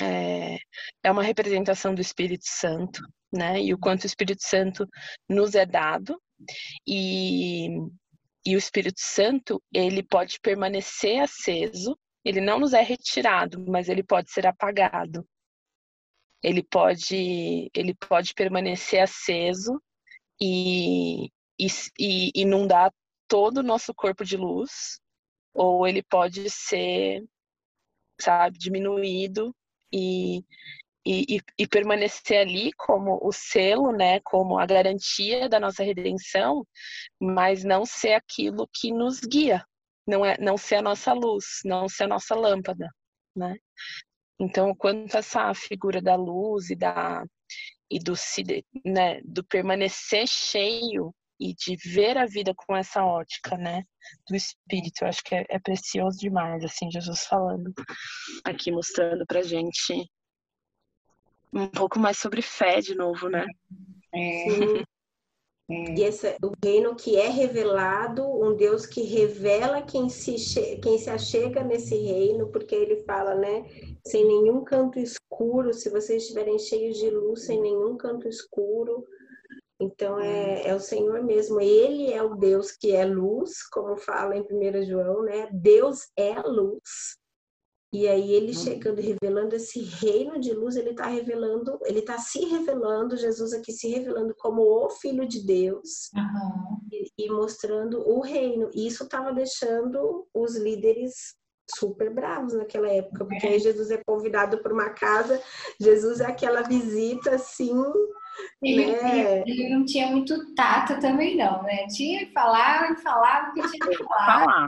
é, 0.00 0.58
é 1.02 1.10
uma 1.10 1.22
representação 1.22 1.94
do 1.94 2.00
Espírito 2.00 2.44
Santo, 2.46 3.02
né? 3.32 3.60
E 3.62 3.74
o 3.74 3.78
quanto 3.78 4.04
o 4.04 4.06
Espírito 4.06 4.42
Santo 4.42 4.88
nos 5.28 5.54
é 5.54 5.66
dado. 5.66 6.20
E 6.86 7.68
e 8.44 8.56
o 8.56 8.58
Espírito 8.58 9.00
Santo 9.00 9.62
ele 9.72 10.02
pode 10.02 10.40
permanecer 10.40 11.20
aceso, 11.20 11.96
ele 12.24 12.40
não 12.40 12.58
nos 12.58 12.72
é 12.72 12.82
retirado, 12.82 13.64
mas 13.68 13.88
ele 13.88 14.02
pode 14.02 14.30
ser 14.32 14.46
apagado. 14.46 15.26
Ele 16.42 16.62
pode, 16.62 17.70
ele 17.72 17.94
pode 17.94 18.34
permanecer 18.34 19.00
aceso 19.00 19.80
e, 20.40 21.26
e, 21.58 21.66
e 21.98 22.32
inundar 22.34 22.92
todo 23.28 23.58
o 23.58 23.62
nosso 23.62 23.94
corpo 23.94 24.24
de 24.24 24.36
luz, 24.36 25.00
ou 25.54 25.86
ele 25.86 26.02
pode 26.02 26.50
ser, 26.50 27.24
sabe, 28.20 28.58
diminuído 28.58 29.54
e, 29.92 30.44
e, 31.06 31.40
e, 31.58 31.66
permanecer 31.66 32.38
ali 32.38 32.72
como 32.74 33.18
o 33.22 33.32
selo, 33.32 33.92
né, 33.92 34.20
como 34.20 34.58
a 34.58 34.66
garantia 34.66 35.48
da 35.48 35.58
nossa 35.58 35.82
redenção, 35.82 36.66
mas 37.20 37.64
não 37.64 37.84
ser 37.84 38.14
aquilo 38.14 38.68
que 38.72 38.92
nos 38.92 39.20
guia, 39.20 39.64
não 40.06 40.24
é, 40.24 40.36
não 40.38 40.56
ser 40.56 40.76
a 40.76 40.82
nossa 40.82 41.12
luz, 41.12 41.60
não 41.64 41.88
ser 41.88 42.04
a 42.04 42.08
nossa 42.08 42.34
lâmpada, 42.34 42.88
né? 43.36 43.56
Então, 44.40 44.74
quanto 44.74 45.16
essa 45.16 45.52
figura 45.54 46.00
da 46.00 46.16
luz 46.16 46.70
e 46.70 46.76
da 46.76 47.24
e 47.90 47.98
do 47.98 48.14
né, 48.84 49.20
do 49.22 49.44
permanecer 49.44 50.26
cheio 50.26 51.14
e 51.42 51.54
de 51.54 51.76
ver 51.76 52.16
a 52.16 52.26
vida 52.26 52.54
com 52.54 52.76
essa 52.76 53.04
ótica, 53.04 53.56
né, 53.56 53.82
do 54.28 54.36
espírito, 54.36 55.02
eu 55.02 55.08
acho 55.08 55.24
que 55.24 55.34
é, 55.34 55.44
é 55.48 55.58
precioso 55.58 56.18
demais, 56.18 56.64
assim, 56.64 56.90
Jesus 56.90 57.24
falando 57.24 57.72
aqui 58.44 58.70
mostrando 58.70 59.26
pra 59.26 59.42
gente 59.42 60.08
um 61.52 61.68
pouco 61.68 61.98
mais 61.98 62.18
sobre 62.18 62.40
fé 62.40 62.80
de 62.80 62.94
novo, 62.94 63.28
né? 63.28 63.44
É. 64.14 64.50
Sim. 64.50 64.82
É. 65.70 65.94
E 65.96 66.02
esse, 66.02 66.36
o 66.42 66.52
reino 66.62 66.94
que 66.94 67.16
é 67.16 67.28
revelado, 67.28 68.22
um 68.24 68.54
Deus 68.54 68.84
que 68.84 69.02
revela 69.02 69.80
quem 69.82 70.08
se, 70.08 70.36
quem 70.82 70.98
se 70.98 71.08
achega 71.08 71.62
nesse 71.62 71.96
reino, 71.96 72.48
porque 72.48 72.74
ele 72.74 72.96
fala, 73.04 73.34
né? 73.34 73.64
Sem 74.06 74.26
nenhum 74.26 74.64
canto 74.64 74.98
escuro, 74.98 75.72
se 75.72 75.88
vocês 75.88 76.22
estiverem 76.22 76.58
cheios 76.58 76.98
de 76.98 77.10
luz, 77.10 77.46
sem 77.46 77.60
nenhum 77.60 77.96
canto 77.96 78.28
escuro. 78.28 79.04
Então 79.82 80.20
é, 80.20 80.68
é 80.68 80.74
o 80.74 80.80
Senhor 80.80 81.22
mesmo. 81.22 81.60
Ele 81.60 82.12
é 82.12 82.22
o 82.22 82.36
Deus 82.36 82.72
que 82.72 82.92
é 82.92 83.04
luz, 83.04 83.62
como 83.72 83.96
fala 83.96 84.36
em 84.36 84.42
1 84.42 84.86
João, 84.86 85.22
né? 85.22 85.48
Deus 85.52 86.08
é 86.16 86.40
luz. 86.40 87.20
E 87.92 88.08
aí 88.08 88.32
ele 88.32 88.56
uhum. 88.56 88.64
chegando, 88.64 89.02
revelando 89.02 89.54
esse 89.54 89.80
reino 89.80 90.40
de 90.40 90.54
luz, 90.54 90.76
ele 90.76 90.90
está 90.90 91.06
revelando, 91.06 91.78
ele 91.84 91.98
está 91.98 92.16
se 92.16 92.42
revelando, 92.46 93.18
Jesus 93.18 93.52
aqui 93.52 93.70
se 93.70 93.86
revelando 93.86 94.34
como 94.38 94.62
o 94.62 94.88
Filho 94.88 95.28
de 95.28 95.44
Deus 95.44 96.08
uhum. 96.14 96.78
e, 96.90 97.26
e, 97.26 97.30
mostrando 97.30 98.00
o 98.08 98.22
reino. 98.22 98.70
E 98.74 98.86
isso 98.86 99.04
estava 99.04 99.30
deixando 99.30 100.26
os 100.32 100.56
líderes 100.56 101.36
super 101.76 102.12
bravos 102.14 102.54
naquela 102.54 102.88
época, 102.88 103.26
porque 103.26 103.46
aí 103.46 103.58
Jesus 103.58 103.90
é 103.90 104.02
convidado 104.04 104.62
para 104.62 104.72
uma 104.72 104.90
casa, 104.90 105.40
Jesus 105.78 106.20
é 106.20 106.26
aquela 106.26 106.62
visita 106.62 107.34
assim. 107.34 107.74
Ele, 108.62 108.86
né? 108.86 109.42
ele 109.46 109.68
não 109.68 109.84
tinha 109.84 110.06
muito 110.08 110.54
tato 110.54 110.98
também, 111.00 111.36
não, 111.36 111.62
né? 111.62 111.86
Tinha 111.88 112.26
que 112.26 112.32
falar, 112.32 112.96
falava 112.96 113.50
o 113.50 113.54
que 113.54 113.70
tinha 113.70 113.88
que 113.88 114.04
falar. 114.04 114.66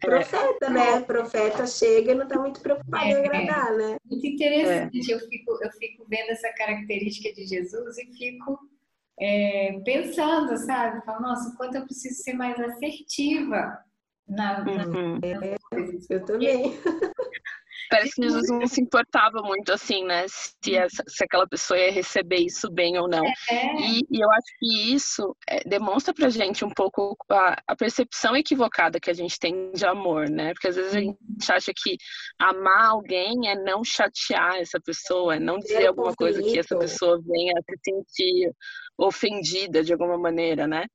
Profeta, 0.00 0.70
né? 0.70 1.00
Profeta 1.00 1.66
chega 1.66 2.12
e 2.12 2.14
não 2.14 2.24
está 2.24 2.38
muito 2.38 2.60
preocupado 2.60 3.04
é, 3.04 3.10
em 3.10 3.14
agradar, 3.14 3.72
é. 3.72 3.76
né? 3.76 3.96
Muito 4.04 4.26
interessante. 4.26 5.10
É. 5.10 5.14
Eu, 5.14 5.20
fico, 5.20 5.58
eu 5.62 5.70
fico 5.72 6.06
vendo 6.08 6.30
essa 6.30 6.52
característica 6.52 7.32
de 7.34 7.46
Jesus 7.46 7.98
e 7.98 8.06
fico 8.16 8.58
é, 9.20 9.80
pensando, 9.84 10.56
sabe? 10.58 11.04
Falo, 11.04 11.22
nossa, 11.22 11.56
quanto 11.56 11.76
eu 11.76 11.84
preciso 11.84 12.22
ser 12.22 12.34
mais 12.34 12.58
assertiva 12.58 13.78
na, 14.28 14.64
uhum. 14.64 15.18
é, 15.22 15.56
eu 16.08 16.24
também. 16.24 16.72
Parece 17.90 18.14
que 18.14 18.22
Jesus 18.22 18.48
não 18.50 18.66
se 18.66 18.80
importava 18.80 19.42
muito, 19.42 19.72
assim, 19.72 20.04
né? 20.04 20.26
Se, 20.28 20.74
essa, 20.74 21.02
se 21.06 21.24
aquela 21.24 21.46
pessoa 21.46 21.78
ia 21.78 21.92
receber 21.92 22.38
isso 22.38 22.70
bem 22.70 22.98
ou 22.98 23.08
não. 23.08 23.24
É. 23.24 23.74
E, 23.80 24.00
e, 24.10 24.20
eu 24.20 24.30
acho 24.30 24.46
que 24.58 24.94
isso 24.94 25.36
é, 25.48 25.68
demonstra 25.68 26.12
pra 26.14 26.28
gente 26.28 26.64
um 26.64 26.70
pouco 26.70 27.16
a, 27.30 27.62
a, 27.66 27.76
percepção 27.76 28.36
equivocada 28.36 29.00
que 29.00 29.10
a 29.10 29.14
gente 29.14 29.38
tem 29.38 29.72
de 29.72 29.86
amor, 29.86 30.28
né? 30.28 30.52
Porque 30.54 30.68
às 30.68 30.76
vezes 30.76 30.94
a 30.94 31.00
gente 31.00 31.16
acha 31.50 31.72
que 31.74 31.96
amar 32.38 32.90
alguém 32.90 33.48
é 33.48 33.54
não 33.54 33.84
chatear 33.84 34.56
essa 34.56 34.80
pessoa, 34.80 35.36
é 35.36 35.38
não 35.38 35.58
dizer 35.58 35.86
alguma 35.86 36.14
coisa 36.14 36.42
que 36.42 36.58
essa 36.58 36.76
pessoa 36.78 37.20
venha 37.24 37.54
se 37.62 37.76
sentir 37.84 38.52
ofendida 38.96 39.82
de 39.82 39.92
alguma 39.92 40.16
maneira, 40.16 40.66
né? 40.66 40.86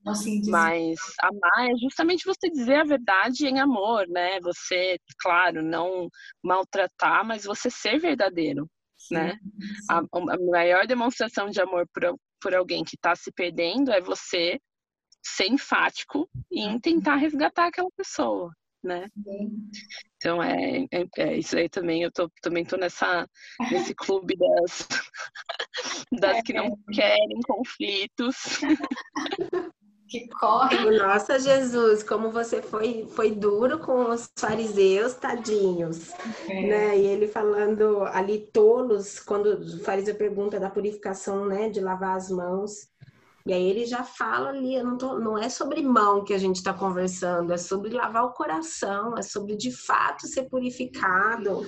Mas 0.51 0.99
amar 1.21 1.69
é 1.69 1.77
justamente 1.77 2.25
você 2.25 2.49
dizer 2.49 2.75
a 2.75 2.83
verdade 2.83 3.45
em 3.45 3.59
amor, 3.59 4.07
né? 4.07 4.39
Você, 4.41 4.97
claro, 5.19 5.61
não 5.61 6.09
maltratar, 6.43 7.25
mas 7.25 7.43
você 7.43 7.69
ser 7.69 7.99
verdadeiro, 7.99 8.69
sim, 8.97 9.15
né? 9.15 9.33
Sim. 9.33 9.85
A, 9.89 9.99
a, 9.99 10.37
maior 10.51 10.87
demonstração 10.87 11.49
de 11.49 11.61
amor 11.61 11.87
por, 11.93 12.15
por 12.41 12.55
alguém 12.55 12.83
que 12.83 12.95
está 12.95 13.15
se 13.15 13.31
perdendo 13.31 13.91
é 13.91 13.99
você 13.99 14.59
ser 15.21 15.47
enfático 15.47 16.29
e 16.49 16.61
em 16.61 16.79
tentar 16.79 17.15
resgatar 17.15 17.67
aquela 17.67 17.89
pessoa, 17.97 18.53
né? 18.83 19.07
Então 20.17 20.41
é, 20.41 20.85
é, 20.91 21.07
é, 21.17 21.37
isso 21.37 21.57
aí 21.57 21.69
também. 21.69 22.03
Eu 22.03 22.11
tô, 22.11 22.29
também 22.41 22.65
tô 22.65 22.77
nessa 22.77 23.27
nesse 23.71 23.93
clube 23.93 24.35
das 24.37 24.87
das 26.19 26.41
que 26.41 26.53
não 26.53 26.65
é. 26.65 26.93
querem 26.93 27.39
conflitos. 27.45 28.59
Que 30.09 30.27
corre. 30.27 30.97
Nossa, 30.97 31.37
Jesus, 31.37 32.01
como 32.01 32.31
você 32.31 32.63
foi, 32.63 33.07
foi 33.11 33.29
duro 33.29 33.77
com 33.77 34.09
os 34.09 34.27
fariseus, 34.35 35.13
tadinhos. 35.13 36.11
É. 36.49 36.61
Né? 36.63 36.97
E 36.97 37.05
ele 37.05 37.27
falando 37.27 38.01
ali, 38.05 38.49
tolos, 38.51 39.19
quando 39.19 39.59
o 39.59 39.83
fariseu 39.83 40.15
pergunta 40.15 40.59
da 40.59 40.67
purificação, 40.67 41.45
né, 41.45 41.69
de 41.69 41.79
lavar 41.79 42.17
as 42.17 42.31
mãos. 42.31 42.89
E 43.49 43.53
aí 43.53 43.67
ele 43.67 43.83
já 43.83 44.03
fala 44.03 44.49
ali, 44.49 44.79
não, 44.83 44.95
tô, 44.95 45.17
não 45.17 45.35
é 45.35 45.49
sobre 45.49 45.81
mão 45.81 46.23
que 46.23 46.35
a 46.35 46.37
gente 46.37 46.57
está 46.57 46.71
conversando, 46.71 47.51
é 47.51 47.57
sobre 47.57 47.89
lavar 47.89 48.23
o 48.23 48.33
coração, 48.33 49.17
é 49.17 49.23
sobre 49.23 49.55
de 49.55 49.71
fato 49.71 50.27
ser 50.27 50.43
purificado, 50.43 51.67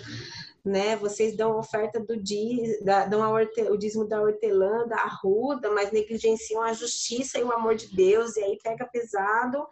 né? 0.63 0.95
Vocês 0.95 1.35
dão 1.35 1.57
oferta 1.57 1.99
do 1.99 2.15
dízimo, 2.15 2.85
dão 2.85 3.33
o 3.71 3.77
dízimo 3.77 4.07
da 4.07 4.21
hortelã, 4.21 4.87
da 4.87 4.97
arruda, 4.97 5.71
mas 5.71 5.91
negligenciam 5.91 6.61
a 6.61 6.71
justiça 6.71 7.39
e 7.39 7.43
o 7.43 7.51
amor 7.51 7.73
de 7.73 7.87
Deus, 7.95 8.37
e 8.37 8.43
aí 8.43 8.59
pega 8.63 8.85
pesado. 8.85 9.65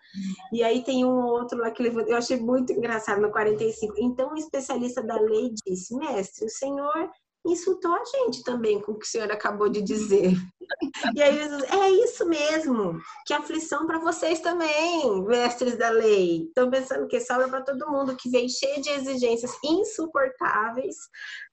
E 0.52 0.64
aí 0.64 0.84
tem 0.84 1.06
um 1.06 1.28
outro 1.28 1.60
lá 1.60 1.70
que 1.70 1.84
eu 1.84 2.18
achei 2.18 2.38
muito 2.38 2.74
engraçado 2.74 3.22
no 3.22 3.30
45. 3.30 3.94
Então, 4.00 4.32
um 4.32 4.36
especialista 4.36 5.04
da 5.04 5.22
lei 5.22 5.54
disse: 5.64 5.96
Mestre, 5.96 6.48
o 6.48 6.50
Senhor 6.50 7.12
insultou 7.46 7.94
a 7.94 8.04
gente 8.04 8.44
também 8.44 8.82
com 8.82 8.94
o 8.94 9.00
que 9.00 9.06
o 9.06 9.10
senhor 9.10 9.32
acabou 9.32 9.70
de 9.70 9.82
dizer. 9.82 10.34
E 11.16 11.22
aí 11.22 11.38
Jesus, 11.38 11.64
é 11.64 11.90
isso 11.90 12.26
mesmo, 12.26 13.00
que 13.26 13.34
aflição 13.34 13.88
para 13.88 14.00
vocês 14.00 14.40
também, 14.40 15.24
mestres 15.24 15.78
da 15.78 15.90
lei. 15.90 16.44
Estão 16.44 16.70
pensando 16.70 17.08
que 17.08 17.20
sobra 17.20 17.48
para 17.48 17.62
todo 17.62 17.90
mundo, 17.90 18.16
que 18.16 18.30
veio 18.30 18.50
cheio 18.50 18.82
de 18.82 18.90
exigências 18.90 19.52
insuportáveis, 19.64 20.96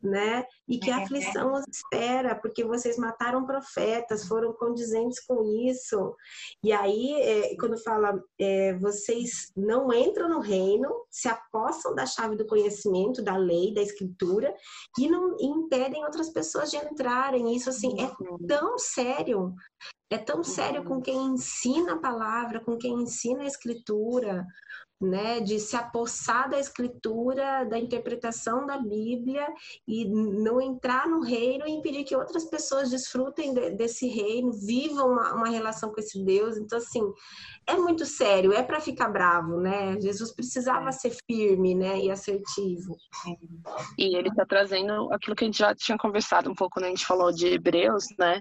né? 0.03 0.45
E 0.69 0.79
que 0.79 0.91
a 0.91 0.99
aflição 0.99 1.55
os 1.55 1.65
espera, 1.69 2.35
porque 2.35 2.65
vocês 2.65 2.97
mataram 2.99 3.47
profetas, 3.47 4.27
foram 4.27 4.53
condizentes 4.53 5.25
com 5.25 5.43
isso. 5.69 6.15
E 6.63 6.73
aí, 6.73 7.15
é, 7.21 7.57
quando 7.57 7.83
fala, 7.83 8.21
é, 8.39 8.75
vocês 8.75 9.53
não 9.57 9.93
entram 9.93 10.29
no 10.29 10.41
reino, 10.41 10.89
se 11.11 11.29
apossam 11.29 11.95
da 11.95 12.07
chave 12.07 12.37
do 12.37 12.47
conhecimento, 12.47 13.23
da 13.23 13.37
lei, 13.37 13.73
da 13.73 13.83
escritura, 13.83 14.55
e 14.99 15.09
não 15.09 15.37
impedem 15.41 16.05
outras 16.05 16.31
pessoas 16.31 16.71
de 16.71 16.77
entrarem. 16.77 17.55
Isso, 17.55 17.71
assim, 17.71 18.01
é 18.01 18.11
tão 18.47 18.79
sério. 18.79 19.06
É 20.11 20.19
tão 20.19 20.43
sério 20.43 20.85
com 20.85 21.01
quem 21.01 21.17
ensina 21.17 21.95
a 21.95 21.99
palavra, 21.99 22.61
com 22.61 22.77
quem 22.77 22.95
ensina 23.03 23.43
a 23.43 23.47
escritura, 23.47 24.47
né, 25.01 25.41
de 25.41 25.59
se 25.59 25.77
apossar 25.77 26.49
da 26.49 26.59
escritura, 26.59 27.65
da 27.65 27.79
interpretação 27.79 28.67
da 28.67 28.79
Bíblia 28.79 29.47
e 29.87 30.07
não 30.07 30.61
entrar 30.61 31.07
no 31.07 31.21
reino 31.21 31.67
e 31.67 31.71
impedir 31.71 32.05
que 32.05 32.17
outras 32.17 32.45
pessoas 32.45 32.91
desfrutem 32.91 33.53
de, 33.53 33.71
desse 33.71 34.09
reino, 34.09 34.53
vivam 34.53 35.11
uma, 35.11 35.35
uma, 35.35 35.49
relação 35.49 35.93
com 35.93 36.01
esse 36.01 36.25
Deus. 36.25 36.57
Então, 36.57 36.79
assim, 36.79 37.03
é 37.67 37.77
muito 37.77 38.07
sério, 38.07 38.53
é 38.53 38.63
para 38.63 38.81
ficar 38.81 39.09
bravo, 39.09 39.61
né? 39.61 40.01
Jesus 40.01 40.33
precisava 40.33 40.89
é. 40.89 40.93
ser 40.93 41.15
firme, 41.31 41.75
né, 41.75 41.99
e 42.01 42.11
assertivo. 42.11 42.97
E 43.99 44.17
ele 44.17 44.29
está 44.29 44.47
trazendo 44.47 45.13
aquilo 45.13 45.37
que 45.37 45.45
a 45.45 45.47
gente 45.47 45.59
já 45.59 45.75
tinha 45.75 45.99
conversado 45.99 46.51
um 46.51 46.55
pouco, 46.55 46.81
né? 46.81 46.87
A 46.87 46.91
gente 46.91 47.07
falou 47.07 47.31
de 47.31 47.47
Hebreus, 47.47 48.07
né? 48.19 48.41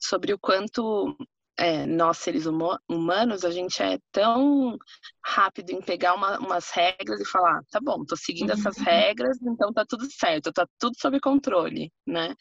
Sobre 0.00 0.32
o 0.32 0.38
quanto 0.38 1.16
é, 1.56 1.86
nós 1.86 2.18
seres 2.18 2.46
humanos, 2.46 3.44
a 3.44 3.50
gente 3.50 3.82
é 3.82 3.98
tão 4.10 4.76
rápido 5.24 5.70
em 5.70 5.80
pegar 5.80 6.14
uma, 6.14 6.38
umas 6.38 6.70
regras 6.70 7.20
e 7.20 7.24
falar, 7.24 7.62
tá 7.70 7.78
bom, 7.80 8.04
tô 8.04 8.16
seguindo 8.16 8.50
uhum. 8.50 8.58
essas 8.58 8.76
regras, 8.78 9.38
então 9.42 9.72
tá 9.72 9.84
tudo 9.86 10.06
certo, 10.10 10.52
tá 10.52 10.66
tudo 10.78 10.96
sob 10.98 11.20
controle, 11.20 11.92
né? 12.06 12.34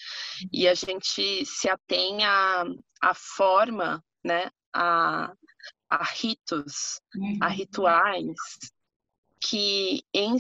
E 0.52 0.68
a 0.68 0.74
gente 0.74 1.46
se 1.46 1.70
atém 1.70 2.24
a, 2.24 2.64
a 3.02 3.14
forma, 3.14 4.04
né, 4.24 4.50
a, 4.74 5.32
a 5.90 6.04
ritos, 6.04 7.02
a 7.42 7.48
uhum. 7.48 7.52
rituais 7.52 8.36
que, 9.42 10.04
em, 10.14 10.38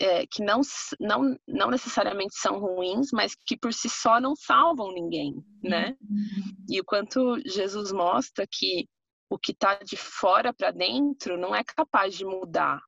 é, 0.00 0.26
que 0.26 0.42
não, 0.42 0.62
não, 0.98 1.38
não 1.46 1.70
necessariamente 1.70 2.34
são 2.34 2.58
ruins, 2.58 3.10
mas 3.12 3.34
que 3.46 3.56
por 3.56 3.72
si 3.72 3.88
só 3.88 4.18
não 4.20 4.34
salvam 4.34 4.92
ninguém, 4.92 5.34
né? 5.62 5.94
Uhum. 6.00 6.56
E 6.68 6.80
o 6.80 6.84
quanto 6.84 7.38
Jesus 7.46 7.92
mostra 7.92 8.46
que 8.50 8.88
o 9.30 9.38
que 9.38 9.52
está 9.52 9.74
de 9.74 9.96
fora 9.96 10.54
para 10.54 10.70
dentro 10.70 11.36
não 11.36 11.54
é 11.54 11.62
capaz 11.62 12.16
de 12.16 12.24
mudar 12.24 12.80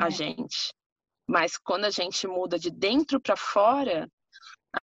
a 0.00 0.06
é. 0.06 0.10
gente. 0.10 0.72
Mas 1.28 1.58
quando 1.58 1.84
a 1.84 1.90
gente 1.90 2.26
muda 2.26 2.58
de 2.58 2.70
dentro 2.70 3.20
para 3.20 3.36
fora, 3.36 4.08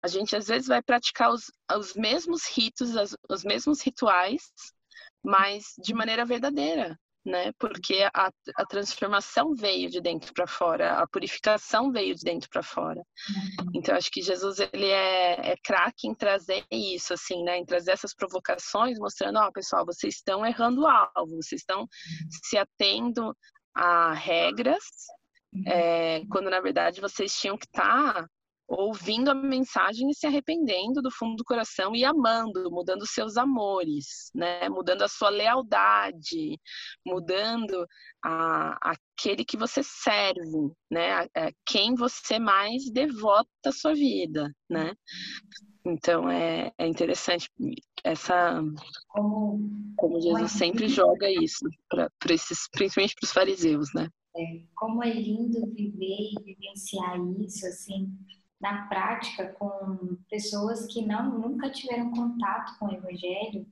a 0.03 0.09
gente 0.09 0.35
às 0.35 0.49
vezes 0.49 0.67
vai 0.67 0.83
praticar 0.83 1.31
os, 1.31 1.45
os 1.77 1.95
mesmos 1.95 2.47
ritos, 2.49 2.97
as, 2.97 3.17
os 3.31 3.45
mesmos 3.45 3.81
rituais, 3.81 4.53
mas 5.25 5.75
de 5.79 5.95
maneira 5.95 6.25
verdadeira, 6.25 6.99
né? 7.25 7.53
Porque 7.59 8.07
a, 8.15 8.31
a 8.57 8.67
transformação 8.67 9.55
veio 9.55 9.89
de 9.89 10.01
dentro 10.01 10.33
para 10.33 10.47
fora, 10.47 10.99
a 10.99 11.07
purificação 11.07 11.91
veio 11.91 12.15
de 12.15 12.23
dentro 12.23 12.49
para 12.51 12.63
fora. 12.63 13.01
Uhum. 13.01 13.71
Então 13.75 13.97
acho 13.97 14.11
que 14.11 14.23
Jesus 14.23 14.59
ele 14.73 14.89
é, 14.89 15.53
é 15.53 15.57
craque 15.63 16.07
em 16.07 16.15
trazer 16.15 16.65
isso, 16.71 17.15
assim, 17.15 17.43
né? 17.43 17.59
Em 17.59 17.65
trazer 17.65 17.93
essas 17.93 18.15
provocações, 18.15 18.99
mostrando, 18.99 19.39
ó, 19.39 19.49
oh, 19.49 19.53
pessoal, 19.53 19.85
vocês 19.87 20.17
estão 20.17 20.45
errando 20.45 20.83
o 20.83 20.87
alvo, 20.87 21.37
vocês 21.37 21.61
estão 21.61 21.81
uhum. 21.81 21.89
se 22.45 22.59
atendo 22.59 23.35
a 23.75 24.13
regras, 24.13 24.85
é, 25.67 26.23
quando 26.31 26.51
na 26.51 26.61
verdade 26.61 27.01
vocês 27.01 27.33
tinham 27.35 27.57
que 27.57 27.67
estar 27.67 28.15
tá 28.15 28.29
ouvindo 28.67 29.31
a 29.31 29.35
mensagem 29.35 30.09
e 30.11 30.15
se 30.15 30.27
arrependendo 30.27 31.03
do 31.03 31.11
fundo 31.11 31.37
do 31.37 31.45
coração 31.45 31.95
e 31.95 32.05
amando, 32.05 32.71
mudando 32.71 33.07
seus 33.07 33.37
amores, 33.37 34.31
né? 34.35 34.69
Mudando 34.69 35.03
a 35.03 35.09
sua 35.09 35.29
lealdade, 35.29 36.59
mudando 37.07 37.87
a, 38.25 38.93
aquele 38.93 39.45
que 39.45 39.57
você 39.57 39.83
serve, 39.83 40.73
né? 40.91 41.13
A, 41.13 41.23
a 41.47 41.53
quem 41.67 41.95
você 41.95 42.39
mais 42.39 42.91
devota 42.91 43.49
a 43.67 43.73
sua 43.73 43.95
vida, 43.95 44.51
né? 44.69 44.95
Então 45.87 46.31
é, 46.31 46.73
é 46.79 46.87
interessante 46.87 47.51
essa 48.03 48.63
como, 49.09 49.95
como 49.97 50.21
Jesus 50.21 50.53
sempre 50.53 50.89
joga 50.89 51.31
isso 51.31 51.69
para 51.89 52.11
esses, 52.31 52.67
principalmente 52.73 53.15
para 53.15 53.27
os 53.27 53.33
fariseus, 53.33 53.89
né? 53.95 54.09
É, 54.37 54.63
como 54.75 55.05
é 55.05 55.13
lindo 55.13 55.65
viver 55.75 56.33
e 56.33 56.43
vivenciar 56.43 57.21
isso, 57.39 57.67
assim, 57.67 58.11
na 58.65 58.87
prática 58.87 59.53
com 59.59 60.17
pessoas 60.31 60.87
que 60.87 61.05
não 61.05 61.39
nunca 61.39 61.69
tiveram 61.69 62.11
contato 62.13 62.79
com 62.79 62.87
o 62.87 62.95
evangelho, 62.95 63.67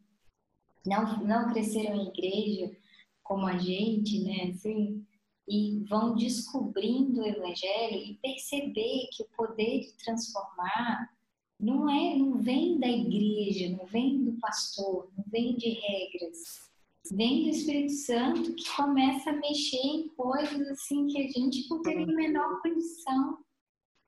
não 0.87 1.24
não 1.24 1.50
cresceram 1.50 1.96
em 1.96 2.09
igreja 2.09 2.76
como 3.22 3.46
a 3.46 3.57
gente, 3.57 4.22
né, 4.22 4.50
assim, 4.50 5.02
e 5.48 5.83
vão 5.88 6.14
descobrindo 6.14 7.22
o 7.22 7.26
evangelho 7.26 7.96
e 8.05 8.18
perceber 8.20 9.09
que 9.11 9.22
o 9.22 9.28
poder 9.35 9.81
de 9.81 9.92
transformar 9.94 11.11
não 11.59 11.88
é, 11.88 12.14
não 12.14 12.42
vem 12.42 12.78
da 12.78 12.88
igreja, 12.88 13.74
não 13.74 13.87
vem 13.87 14.22
do 14.22 14.33
pastor, 14.40 15.11
não 15.16 15.24
vem 15.28 15.57
de 15.57 15.70
regras, 15.70 16.70
vem 17.11 17.44
do 17.44 17.48
Espírito 17.48 17.94
Santo 17.94 18.55
que 18.55 18.68
começa 18.76 19.31
a 19.31 19.40
mexer 19.40 19.78
em 19.78 20.09
coisas 20.09 20.68
assim 20.68 21.07
que 21.07 21.18
a 21.18 21.28
gente 21.28 21.66
não 21.70 21.81
tem 21.81 22.02
a 22.02 22.07
menor 22.07 22.61
condição 22.61 23.38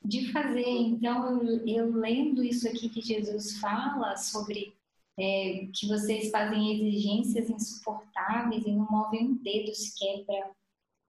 de 0.05 0.31
fazer. 0.33 0.69
Então, 0.69 1.43
eu, 1.43 1.67
eu, 1.67 1.97
lendo 1.97 2.45
isso 2.45 2.69
aqui 2.69 2.89
que 2.89 3.01
Jesus 3.01 3.59
fala 3.59 4.17
sobre 4.17 4.75
é, 5.19 5.69
que 5.73 5.89
vocês 5.89 6.31
fazem 6.31 6.73
exigências 6.75 7.49
insuportáveis 7.49 8.67
e 8.67 8.73
não 8.73 8.87
movem 8.91 9.29
um 9.29 9.35
dedo 9.35 9.75
sequer 9.75 10.25
para 10.25 10.51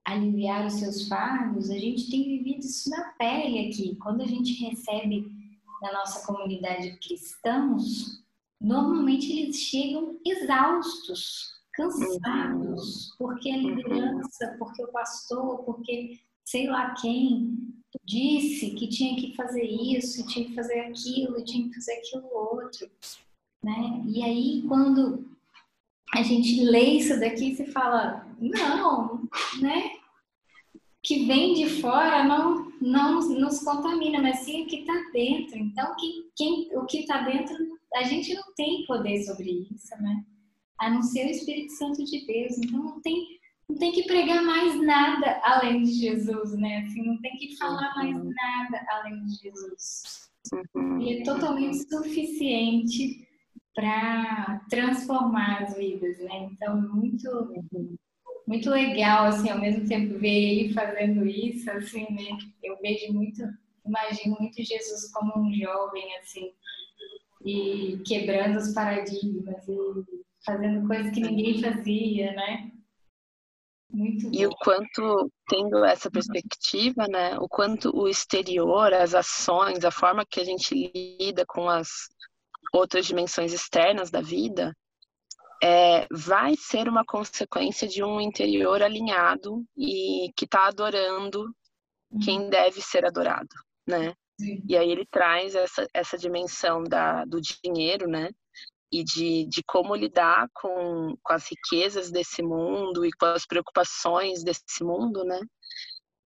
aliviar 0.05 0.67
os 0.67 0.73
seus 0.73 1.08
fardos, 1.08 1.71
a 1.71 1.77
gente 1.77 2.10
tem 2.12 2.23
vivido 2.23 2.60
isso 2.60 2.89
na 2.91 3.10
pele 3.13 3.67
aqui. 3.67 3.95
Quando 3.95 4.21
a 4.21 4.27
gente 4.27 4.53
recebe 4.63 5.25
na 5.81 5.91
nossa 5.91 6.25
comunidade 6.25 6.97
cristãos, 6.99 8.23
normalmente 8.62 9.31
eles 9.31 9.58
chegam 9.58 10.19
exaustos, 10.23 11.55
cansados, 11.73 13.15
porque 13.17 13.49
a 13.49 13.58
liderança, 13.58 14.55
porque 14.60 14.84
o 14.84 14.91
pastor, 14.91 15.63
porque 15.63 16.19
sei 16.45 16.67
lá 16.67 16.93
quem 16.93 17.74
disse 18.03 18.71
que 18.71 18.88
tinha 18.88 19.15
que 19.15 19.36
fazer 19.36 19.63
isso, 19.63 20.25
tinha 20.27 20.45
que 20.45 20.55
fazer 20.55 20.79
aquilo, 20.81 21.43
tinha 21.43 21.67
que 21.67 21.75
fazer 21.75 21.93
aquilo 21.93 22.27
outro, 22.34 22.89
né? 23.63 24.03
E 24.08 24.23
aí 24.23 24.63
quando 24.67 25.36
a 26.13 26.23
gente 26.23 26.63
lê 26.63 26.97
isso 26.97 27.19
daqui 27.19 27.55
se 27.55 27.65
fala, 27.67 28.25
não, 28.39 29.27
né? 29.60 29.91
Que 31.03 31.25
vem 31.25 31.53
de 31.53 31.69
fora 31.81 32.23
não, 32.23 32.71
não 32.81 33.19
nos 33.19 33.60
contamina, 33.60 34.21
mas 34.21 34.39
sim 34.39 34.63
o 34.63 34.67
que 34.67 34.77
está 34.77 34.93
dentro. 35.12 35.58
Então, 35.58 35.95
quem, 35.97 36.29
quem, 36.36 36.77
o 36.77 36.86
que 36.86 36.99
está 36.99 37.21
dentro, 37.21 37.55
a 37.95 38.03
gente 38.03 38.34
não 38.34 38.53
tem 38.55 38.86
poder 38.86 39.23
sobre 39.23 39.67
isso, 39.71 39.95
né? 40.01 40.23
A 40.79 40.89
não 40.89 41.03
ser 41.03 41.27
o 41.27 41.29
Espírito 41.29 41.73
Santo 41.73 42.03
de 42.03 42.25
Deus. 42.25 42.58
Então, 42.58 42.81
não 42.81 43.01
tem, 43.01 43.39
não 43.69 43.78
tem 43.78 43.91
que 43.91 44.04
pregar 44.04 44.43
mais 44.43 44.80
nada 44.82 45.41
além 45.43 45.84
de 45.84 45.91
Jesus, 45.93 46.54
né? 46.54 46.80
Assim, 46.80 47.04
não 47.04 47.19
tem 47.19 47.36
que 47.38 47.58
falar 47.58 47.95
mais 47.95 48.15
uhum. 48.15 48.32
nada 48.32 48.86
além 48.91 49.25
de 49.25 49.36
Jesus. 49.36 50.30
Uhum. 50.75 51.01
E 51.01 51.17
é 51.17 51.23
totalmente 51.23 51.89
suficiente 51.89 53.28
para 53.73 54.62
transformar 54.69 55.63
as 55.63 55.75
vidas, 55.75 56.17
né? 56.19 56.49
Então, 56.51 56.80
muito, 56.82 57.30
muito 58.47 58.69
legal, 58.69 59.25
assim, 59.25 59.49
ao 59.49 59.60
mesmo 59.60 59.88
tempo 59.88 60.19
ver 60.19 60.60
ele 60.60 60.73
fazendo 60.73 61.25
isso, 61.25 61.69
assim, 61.71 62.06
né? 62.12 62.38
Eu 62.63 62.78
vejo 62.82 63.12
muito, 63.13 63.41
imagino 63.86 64.38
muito 64.39 64.63
Jesus 64.63 65.12
como 65.12 65.39
um 65.39 65.54
jovem, 65.54 66.15
assim, 66.17 66.54
e 67.43 67.99
quebrando 68.06 68.58
os 68.58 68.73
paradigmas 68.73 69.67
e 69.67 70.23
fazendo 70.45 70.88
coisas 70.88 71.12
que 71.12 71.19
ninguém 71.19 71.60
fazia, 71.60 72.32
né? 72.34 72.71
Muito 73.89 74.30
e 74.34 74.45
o 74.45 74.50
quanto, 74.50 75.32
tendo 75.48 75.86
essa 75.86 76.10
perspectiva, 76.10 77.08
né, 77.08 77.38
o 77.39 77.48
quanto 77.48 77.95
o 77.95 78.08
exterior, 78.08 78.93
as 78.93 79.13
ações, 79.13 79.86
a 79.86 79.91
forma 79.91 80.26
que 80.26 80.39
a 80.39 80.43
gente 80.43 80.74
lida 81.19 81.45
com 81.45 81.69
as 81.69 82.10
outras 82.74 83.06
dimensões 83.06 83.54
externas 83.54 84.10
da 84.10 84.21
vida, 84.21 84.76
é, 85.63 86.06
vai 86.12 86.56
ser 86.56 86.88
uma 86.88 87.06
consequência 87.06 87.88
de 87.88 88.04
um 88.04 88.19
interior 88.19 88.82
alinhado 88.82 89.63
e 89.78 90.32
que 90.36 90.45
está 90.45 90.67
adorando 90.67 91.45
quem 92.24 92.41
uhum. 92.41 92.50
deve 92.50 92.82
ser 92.82 93.06
adorado, 93.06 93.56
né? 93.88 94.13
Sim. 94.39 94.62
E 94.67 94.78
aí 94.78 94.89
ele 94.91 95.06
traz 95.06 95.56
essa, 95.56 95.88
essa 95.93 96.17
dimensão 96.17 96.84
da, 96.84 97.24
do 97.26 97.39
dinheiro, 97.41 98.08
né? 98.08 98.30
E 98.95 99.03
de, 99.03 99.45
de 99.47 99.62
como 99.67 99.93
lidar 99.93 100.47
com, 100.53 101.17
com 101.21 101.34
as 101.34 101.49
riquezas 101.49 102.10
desse 102.10 102.41
mundo 102.41 103.05
e 103.05 103.12
com 103.12 103.25
as 103.25 103.45
preocupações 103.45 104.41
desse 104.41 104.84
mundo, 104.84 105.23
né? 105.25 105.39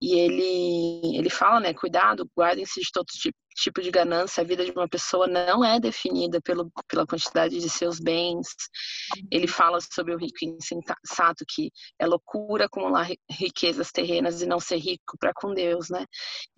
E 0.00 0.14
ele, 0.14 1.18
ele 1.18 1.28
fala, 1.28 1.60
né, 1.60 1.74
cuidado, 1.74 2.30
guardem-se 2.38 2.80
de 2.80 2.92
todo 2.92 3.06
tipo, 3.06 3.36
tipo 3.54 3.80
de 3.80 3.90
ganância. 3.90 4.40
A 4.40 4.46
vida 4.46 4.64
de 4.64 4.70
uma 4.70 4.88
pessoa 4.88 5.26
não 5.26 5.64
é 5.64 5.78
definida 5.78 6.40
pelo, 6.40 6.70
pela 6.88 7.06
quantidade 7.06 7.58
de 7.58 7.68
seus 7.68 7.98
bens. 7.98 8.48
Ele 9.30 9.46
fala 9.46 9.78
sobre 9.80 10.14
o 10.14 10.18
rico 10.18 10.38
insensato, 10.42 11.44
que 11.48 11.70
é 11.98 12.06
loucura 12.06 12.66
acumular 12.66 13.08
riquezas 13.30 13.90
terrenas 13.90 14.42
e 14.42 14.46
não 14.46 14.60
ser 14.60 14.76
rico 14.76 15.16
para 15.18 15.32
com 15.34 15.52
Deus, 15.54 15.88
né? 15.90 16.04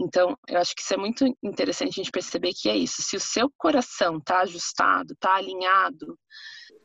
Então, 0.00 0.36
eu 0.48 0.58
acho 0.58 0.74
que 0.74 0.82
isso 0.82 0.94
é 0.94 0.96
muito 0.96 1.24
interessante 1.42 1.90
a 1.90 2.02
gente 2.02 2.10
perceber 2.10 2.52
que 2.54 2.68
é 2.68 2.76
isso. 2.76 3.02
Se 3.02 3.16
o 3.16 3.20
seu 3.20 3.50
coração 3.56 4.18
está 4.18 4.40
ajustado, 4.40 5.12
está 5.12 5.34
alinhado, 5.34 6.18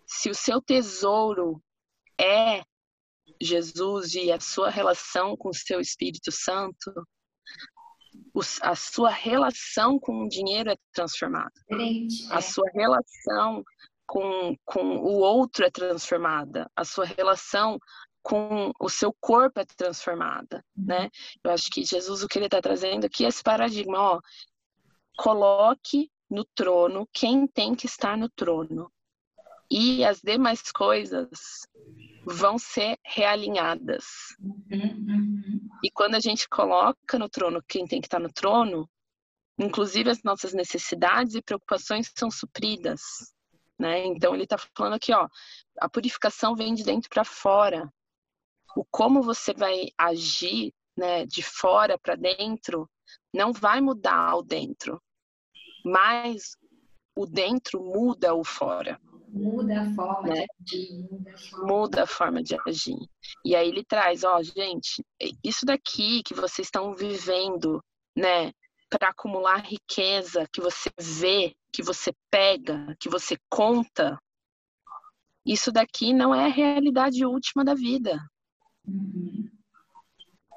se 0.06 0.30
o 0.30 0.36
seu 0.36 0.62
tesouro 0.62 1.62
é 2.20 2.64
Jesus 3.42 4.14
e 4.16 4.32
a 4.32 4.40
sua 4.40 4.70
relação 4.70 5.36
com 5.36 5.50
o 5.50 5.54
seu 5.54 5.80
Espírito 5.80 6.32
Santo, 6.32 6.92
a 8.62 8.76
sua 8.76 9.10
relação 9.10 10.00
com 10.00 10.24
o 10.24 10.30
dinheiro 10.30 10.70
é 10.70 10.78
transformada. 10.94 11.52
A 12.32 12.42
sua 12.42 12.70
relação 12.74 13.64
com, 14.06 14.56
com 14.66 14.98
o 14.98 15.20
outro 15.20 15.66
é 15.66 15.70
transformada. 15.70 16.70
A 16.76 16.86
sua 16.86 17.06
relação 17.06 17.78
com 18.22 18.74
o 18.80 18.90
seu 18.90 19.14
corpo 19.20 19.60
é 19.60 19.66
transformada, 19.66 20.64
né? 20.76 21.04
Uhum. 21.04 21.10
Eu 21.46 21.52
acho 21.52 21.70
que 21.70 21.86
Jesus, 21.86 22.24
o 22.24 22.28
que 22.28 22.38
ele 22.38 22.46
está 22.48 22.62
trazendo 22.62 23.06
aqui 23.06 23.24
é 23.24 23.30
esse 23.30 23.42
paradigma, 23.42 23.98
ó, 24.00 24.22
coloque 25.18 26.12
no 26.30 26.44
trono 26.44 27.08
quem 27.14 27.48
tem 27.48 27.74
que 27.74 27.86
estar 27.86 28.18
no 28.18 28.30
trono. 28.30 28.92
E 29.70 30.04
as 30.04 30.22
demais 30.22 30.62
coisas 30.72 31.30
vão 32.30 32.58
ser 32.60 32.98
realinhadas. 33.06 34.06
Uhum, 34.40 35.06
uhum. 35.08 35.70
E 35.82 35.90
quando 35.90 36.16
a 36.16 36.20
gente 36.20 36.48
coloca 36.50 37.18
no 37.18 37.30
trono 37.30 37.64
quem 37.66 37.88
tem 37.88 38.02
que 38.02 38.08
estar 38.08 38.20
no 38.20 38.32
trono, 38.32 38.90
inclusive 39.58 40.10
as 40.10 40.22
nossas 40.24 40.54
necessidades 40.54 41.36
e 41.36 41.42
preocupações 41.42 42.12
são 42.14 42.30
supridas. 42.30 43.02
Né? 43.80 44.06
Então 44.06 44.34
ele 44.34 44.44
está 44.44 44.58
falando 44.76 44.94
aqui, 44.94 45.14
ó, 45.14 45.28
a 45.80 45.88
purificação 45.88 46.56
vem 46.56 46.74
de 46.74 46.84
dentro 46.84 47.10
para 47.10 47.24
fora. 47.24 47.92
O 48.76 48.84
como 48.92 49.24
você 49.24 49.54
vai 49.54 49.88
agir, 49.98 50.74
né, 50.98 51.26
de 51.26 51.42
fora 51.42 51.98
para 51.98 52.16
dentro, 52.16 52.90
não 53.34 53.54
vai 53.54 53.80
mudar 53.80 54.36
o 54.36 54.44
dentro, 54.44 55.02
mas 55.86 56.58
o 57.16 57.26
dentro 57.26 57.82
muda 57.82 58.36
o 58.36 58.44
fora. 58.44 59.00
Muda 59.28 59.82
a 59.82 59.94
forma 59.94 60.34
né? 60.34 60.46
de 60.60 60.76
agir. 60.76 61.08
Muda 61.10 61.34
a 61.34 61.38
forma. 61.38 61.68
muda 61.68 62.04
a 62.04 62.08
forma 62.08 62.44
de 62.44 62.58
agir. 62.66 62.98
E 63.46 63.56
aí 63.56 63.68
ele 63.68 63.84
traz, 63.84 64.24
ó, 64.24 64.42
gente, 64.42 65.04
isso 65.44 65.66
daqui 65.66 66.24
que 66.24 66.34
vocês 66.34 66.68
estão 66.68 66.96
vivendo, 66.96 67.84
né, 68.16 68.52
para 68.90 69.10
acumular 69.10 69.58
riqueza, 69.58 70.48
que 70.52 70.62
você 70.62 70.90
vê, 70.98 71.54
que 71.74 71.84
você 71.84 72.12
pega, 72.32 72.96
que 73.00 73.10
você 73.10 73.38
conta, 73.50 74.18
isso 75.46 75.72
daqui 75.72 76.14
não 76.14 76.34
é 76.34 76.46
a 76.46 76.50
realidade 76.50 77.26
última 77.26 77.64
da 77.64 77.74
vida. 77.74 78.18
Uhum. 78.86 79.50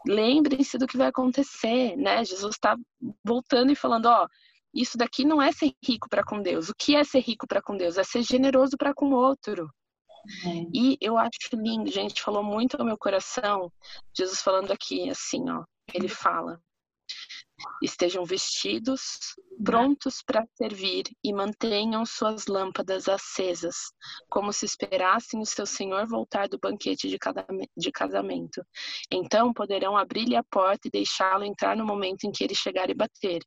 Lembrem-se 0.07 0.79
do 0.79 0.87
que 0.87 0.97
vai 0.97 1.09
acontecer, 1.09 1.97
né? 1.97 2.25
Jesus 2.25 2.55
está 2.55 2.77
voltando 3.23 3.71
e 3.71 3.77
falando, 3.77 4.07
ó, 4.07 4.27
isso 4.75 4.97
daqui 4.97 5.25
não 5.25 5.41
é 5.41 5.53
ser 5.53 5.73
rico 5.85 6.09
para 6.09 6.25
com 6.25 6.41
Deus. 6.41 6.69
O 6.69 6.75
que 6.75 6.95
é 6.95 7.05
ser 7.05 7.21
rico 7.21 7.47
para 7.47 7.63
com 7.63 7.77
Deus? 7.77 7.99
É 7.99 8.05
ser 8.05 8.23
generoso 8.23 8.77
para 8.77 8.95
com 8.95 9.11
o 9.11 9.15
outro. 9.15 9.69
É. 10.47 10.67
E 10.75 10.99
eu 11.01 11.17
acho 11.17 11.31
lindo, 11.55 11.91
gente, 11.91 12.23
falou 12.23 12.43
muito 12.43 12.77
ao 12.77 12.85
meu 12.85 12.99
coração. 12.99 13.73
Jesus 14.17 14.41
falando 14.41 14.71
aqui, 14.73 15.09
assim, 15.11 15.49
ó. 15.51 15.65
Ele 15.93 16.09
fala: 16.09 16.61
estejam 17.83 18.25
vestidos, 18.25 19.35
prontos 19.65 20.23
para 20.25 20.47
servir 20.55 21.05
e 21.23 21.33
mantenham 21.33 22.05
suas 22.07 22.47
lâmpadas 22.47 23.09
acesas, 23.09 23.77
como 24.29 24.53
se 24.53 24.67
esperassem 24.67 25.41
o 25.41 25.47
seu 25.47 25.67
Senhor 25.67 26.07
voltar 26.07 26.49
do 26.49 26.59
banquete 26.59 27.09
de 27.09 27.93
casamento. 27.93 28.65
Então 29.11 29.53
poderão 29.53 29.97
abrir-lhe 29.97 30.37
a 30.37 30.45
porta 30.45 30.89
e 30.89 30.91
deixá-lo 30.91 31.45
entrar 31.45 31.77
no 31.77 31.85
momento 31.85 32.25
em 32.25 32.33
que 32.33 32.45
ele 32.45 32.55
chegar 32.55 32.91
e 32.91 32.95
bater. 32.95 33.43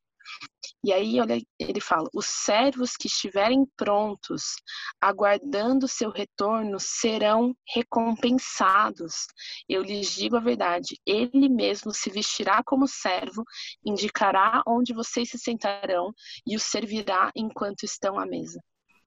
E 0.83 0.91
aí 0.91 1.19
olha, 1.19 1.41
ele 1.57 1.79
fala: 1.79 2.09
os 2.13 2.25
servos 2.25 2.97
que 2.97 3.07
estiverem 3.07 3.65
prontos, 3.77 4.55
aguardando 4.99 5.87
seu 5.87 6.09
retorno, 6.11 6.77
serão 6.79 7.55
recompensados. 7.67 9.27
Eu 9.67 9.81
lhes 9.81 10.13
digo 10.13 10.35
a 10.35 10.41
verdade: 10.41 10.99
ele 11.05 11.47
mesmo 11.47 11.93
se 11.93 12.09
vestirá 12.09 12.61
como 12.63 12.87
servo, 12.87 13.43
indicará 13.85 14.61
onde 14.67 14.93
vocês 14.93 15.29
se 15.29 15.37
sentarão 15.37 16.13
e 16.45 16.55
os 16.55 16.63
servirá 16.63 17.31
enquanto 17.35 17.83
estão 17.83 18.19
à 18.19 18.25
mesa. 18.25 18.59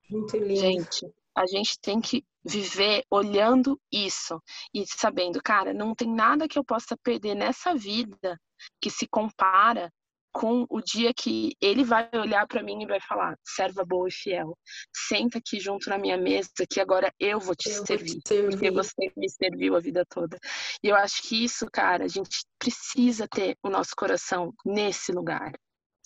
Muito 0.08 0.36
lindo. 0.36 0.60
Gente, 0.60 1.06
a 1.36 1.46
gente 1.46 1.78
tem 1.80 2.00
que 2.00 2.24
viver 2.44 3.04
olhando 3.10 3.78
isso 3.92 4.40
e 4.72 4.86
sabendo, 4.86 5.42
cara, 5.42 5.74
não 5.74 5.94
tem 5.94 6.08
nada 6.08 6.48
que 6.48 6.58
eu 6.58 6.64
possa 6.64 6.96
perder 6.96 7.34
nessa 7.34 7.74
vida 7.74 8.40
que 8.80 8.88
se 8.88 9.06
compara 9.06 9.92
com 10.36 10.66
o 10.68 10.82
dia 10.82 11.14
que 11.14 11.56
ele 11.62 11.82
vai 11.82 12.10
olhar 12.12 12.46
para 12.46 12.62
mim 12.62 12.82
e 12.82 12.86
vai 12.86 13.00
falar: 13.00 13.38
serva 13.42 13.82
boa 13.86 14.06
e 14.06 14.12
fiel, 14.12 14.56
senta 14.94 15.38
aqui 15.38 15.58
junto 15.58 15.88
na 15.88 15.96
minha 15.96 16.18
mesa 16.18 16.50
que 16.68 16.78
agora 16.78 17.10
eu 17.18 17.40
vou 17.40 17.56
te, 17.56 17.70
eu 17.70 17.86
servir, 17.86 18.12
vou 18.12 18.20
te 18.20 18.28
servir, 18.28 18.50
porque 18.50 18.70
você 18.70 19.12
me 19.16 19.30
serviu 19.30 19.74
a 19.74 19.80
vida 19.80 20.04
toda. 20.06 20.38
E 20.82 20.88
eu 20.88 20.96
acho 20.96 21.22
que 21.22 21.42
isso, 21.42 21.66
cara, 21.72 22.04
a 22.04 22.08
gente 22.08 22.44
precisa 22.58 23.26
ter 23.26 23.56
o 23.62 23.70
nosso 23.70 23.92
coração 23.96 24.52
nesse 24.62 25.10
lugar, 25.10 25.52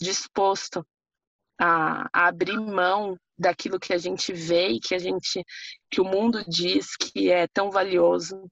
disposto 0.01 0.87
a, 1.61 2.09
a 2.12 2.29
abrir 2.29 2.61
mão 2.61 3.16
daquilo 3.37 3.81
que 3.81 3.93
a 3.93 3.99
gente 3.99 4.33
vê 4.33 4.69
e 4.69 4.81
que 4.81 4.95
a 4.95 4.99
gente 4.99 5.43
que 5.90 6.01
o 6.01 6.05
mundo 6.05 6.45
diz 6.47 6.95
que 6.95 7.33
é 7.33 7.49
tão 7.49 7.69
valioso 7.69 8.49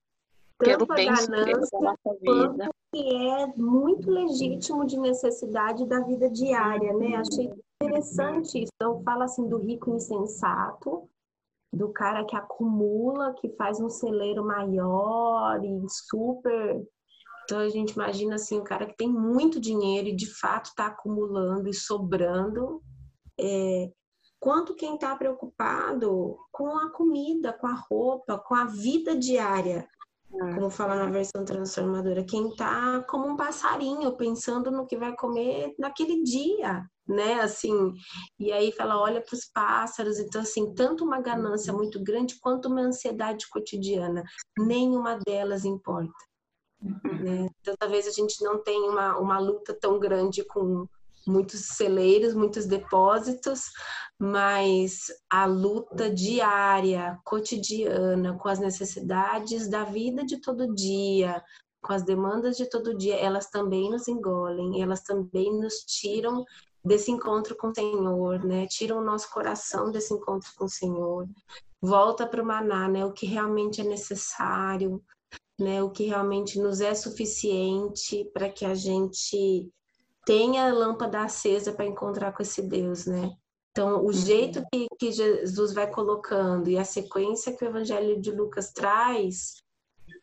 pelo 0.58 0.86
bem 0.86 1.06
da 1.06 1.80
nossa 1.80 2.18
vida. 2.20 2.70
Que 2.92 3.14
é 3.14 3.46
muito 3.56 4.10
legítimo 4.10 4.84
de 4.86 4.98
necessidade 4.98 5.86
da 5.86 6.00
vida 6.00 6.28
diária, 6.30 6.92
né? 6.94 7.16
Achei 7.16 7.50
interessante 7.82 8.62
isso. 8.62 8.72
Então, 8.74 9.02
fala 9.02 9.24
assim 9.24 9.48
do 9.48 9.58
rico 9.58 9.94
insensato, 9.94 11.08
do 11.72 11.90
cara 11.92 12.24
que 12.24 12.34
acumula, 12.34 13.34
que 13.34 13.48
faz 13.50 13.78
um 13.80 13.90
celeiro 13.90 14.44
maior 14.44 15.62
e 15.64 15.86
super. 15.88 16.82
Então 17.44 17.60
a 17.60 17.68
gente 17.68 17.92
imagina 17.92 18.34
assim, 18.34 18.58
o 18.58 18.64
cara 18.64 18.86
que 18.86 18.96
tem 18.96 19.08
muito 19.08 19.60
dinheiro 19.60 20.08
e 20.08 20.16
de 20.16 20.26
fato 20.26 20.66
está 20.66 20.86
acumulando 20.86 21.68
e 21.68 21.74
sobrando. 21.74 22.82
É... 23.40 23.90
quanto 24.40 24.74
quem 24.74 24.94
está 24.94 25.14
preocupado 25.14 26.36
com 26.50 26.76
a 26.76 26.90
comida, 26.90 27.52
com 27.52 27.66
a 27.66 27.74
roupa, 27.74 28.38
com 28.38 28.54
a 28.54 28.64
vida 28.64 29.16
diária. 29.16 29.88
É. 30.30 30.54
Como 30.54 30.70
fala 30.70 30.94
na 30.94 31.10
versão 31.10 31.44
transformadora, 31.44 32.22
quem 32.24 32.50
está 32.50 33.02
como 33.08 33.26
um 33.26 33.36
passarinho 33.36 34.16
pensando 34.16 34.70
no 34.70 34.86
que 34.86 34.96
vai 34.96 35.16
comer 35.16 35.74
naquele 35.78 36.22
dia, 36.22 36.84
né? 37.06 37.40
Assim, 37.40 37.94
e 38.38 38.52
aí 38.52 38.70
fala, 38.72 39.00
olha 39.00 39.22
para 39.22 39.34
os 39.34 39.46
pássaros. 39.46 40.18
Então, 40.18 40.42
assim, 40.42 40.74
tanto 40.74 41.04
uma 41.04 41.20
ganância 41.20 41.72
uhum. 41.72 41.78
muito 41.78 42.02
grande 42.02 42.38
quanto 42.40 42.68
uma 42.68 42.82
ansiedade 42.82 43.48
cotidiana, 43.48 44.22
nenhuma 44.58 45.18
delas 45.26 45.64
importa. 45.64 46.12
Uhum. 46.82 47.24
Né? 47.24 47.48
Então, 47.60 47.74
talvez 47.78 48.06
a 48.06 48.12
gente 48.12 48.44
não 48.44 48.62
tenha 48.62 48.90
uma, 48.90 49.18
uma 49.18 49.38
luta 49.38 49.74
tão 49.74 49.98
grande 49.98 50.44
com 50.44 50.86
muitos 51.28 51.60
celeiros, 51.76 52.34
muitos 52.34 52.66
depósitos, 52.66 53.66
mas 54.18 55.06
a 55.30 55.44
luta 55.44 56.10
diária, 56.10 57.18
cotidiana, 57.24 58.36
com 58.38 58.48
as 58.48 58.58
necessidades 58.58 59.68
da 59.68 59.84
vida 59.84 60.24
de 60.24 60.40
todo 60.40 60.74
dia, 60.74 61.42
com 61.82 61.92
as 61.92 62.02
demandas 62.02 62.56
de 62.56 62.68
todo 62.68 62.96
dia, 62.96 63.16
elas 63.16 63.48
também 63.50 63.90
nos 63.90 64.08
engolem, 64.08 64.82
elas 64.82 65.02
também 65.02 65.52
nos 65.52 65.84
tiram 65.84 66.44
desse 66.84 67.10
encontro 67.10 67.56
com 67.56 67.68
o 67.68 67.74
Senhor, 67.74 68.44
né? 68.44 68.66
Tiram 68.66 68.98
o 68.98 69.04
nosso 69.04 69.30
coração 69.30 69.90
desse 69.90 70.14
encontro 70.14 70.50
com 70.56 70.64
o 70.64 70.70
Senhor. 70.70 71.28
Volta 71.80 72.26
para 72.26 72.42
o 72.42 72.46
maná, 72.46 72.88
né? 72.88 73.04
O 73.04 73.12
que 73.12 73.26
realmente 73.26 73.80
é 73.80 73.84
necessário, 73.84 75.02
né? 75.60 75.82
O 75.82 75.90
que 75.90 76.04
realmente 76.04 76.58
nos 76.58 76.80
é 76.80 76.94
suficiente 76.94 78.24
para 78.32 78.48
que 78.48 78.64
a 78.64 78.74
gente 78.74 79.70
tenha 80.28 80.68
a 80.68 80.74
lâmpada 80.74 81.22
acesa 81.22 81.72
para 81.72 81.86
encontrar 81.86 82.32
com 82.32 82.42
esse 82.42 82.60
Deus, 82.60 83.06
né? 83.06 83.34
Então, 83.70 84.02
o 84.02 84.08
uhum. 84.08 84.12
jeito 84.12 84.62
que, 84.70 84.86
que, 84.98 85.10
Jesus 85.10 85.72
vai 85.72 85.90
colocando 85.90 86.68
e 86.68 86.76
a 86.76 86.84
sequência 86.84 87.56
que 87.56 87.64
o 87.64 87.68
Evangelho 87.68 88.20
de 88.20 88.30
Lucas 88.30 88.70
traz 88.70 89.54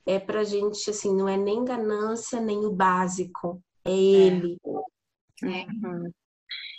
é 0.05 0.19
para 0.19 0.41
a 0.41 0.43
gente, 0.43 0.91
assim, 0.91 1.15
não 1.15 1.27
é 1.27 1.35
nem 1.35 1.65
ganância, 1.65 2.39
nem 2.39 2.67
o 2.67 2.71
básico, 2.71 3.59
é, 3.83 3.89
é. 3.89 3.93
Ele. 3.93 4.57
É. 5.43 5.65
Uhum. 5.87 6.11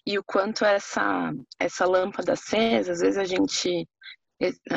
E 0.06 0.16
o 0.16 0.24
quanto 0.24 0.64
essa, 0.64 1.32
essa 1.58 1.84
lâmpada 1.84 2.34
acesa, 2.34 2.92
às 2.92 3.00
vezes 3.00 3.18
a 3.18 3.24
gente, 3.24 3.88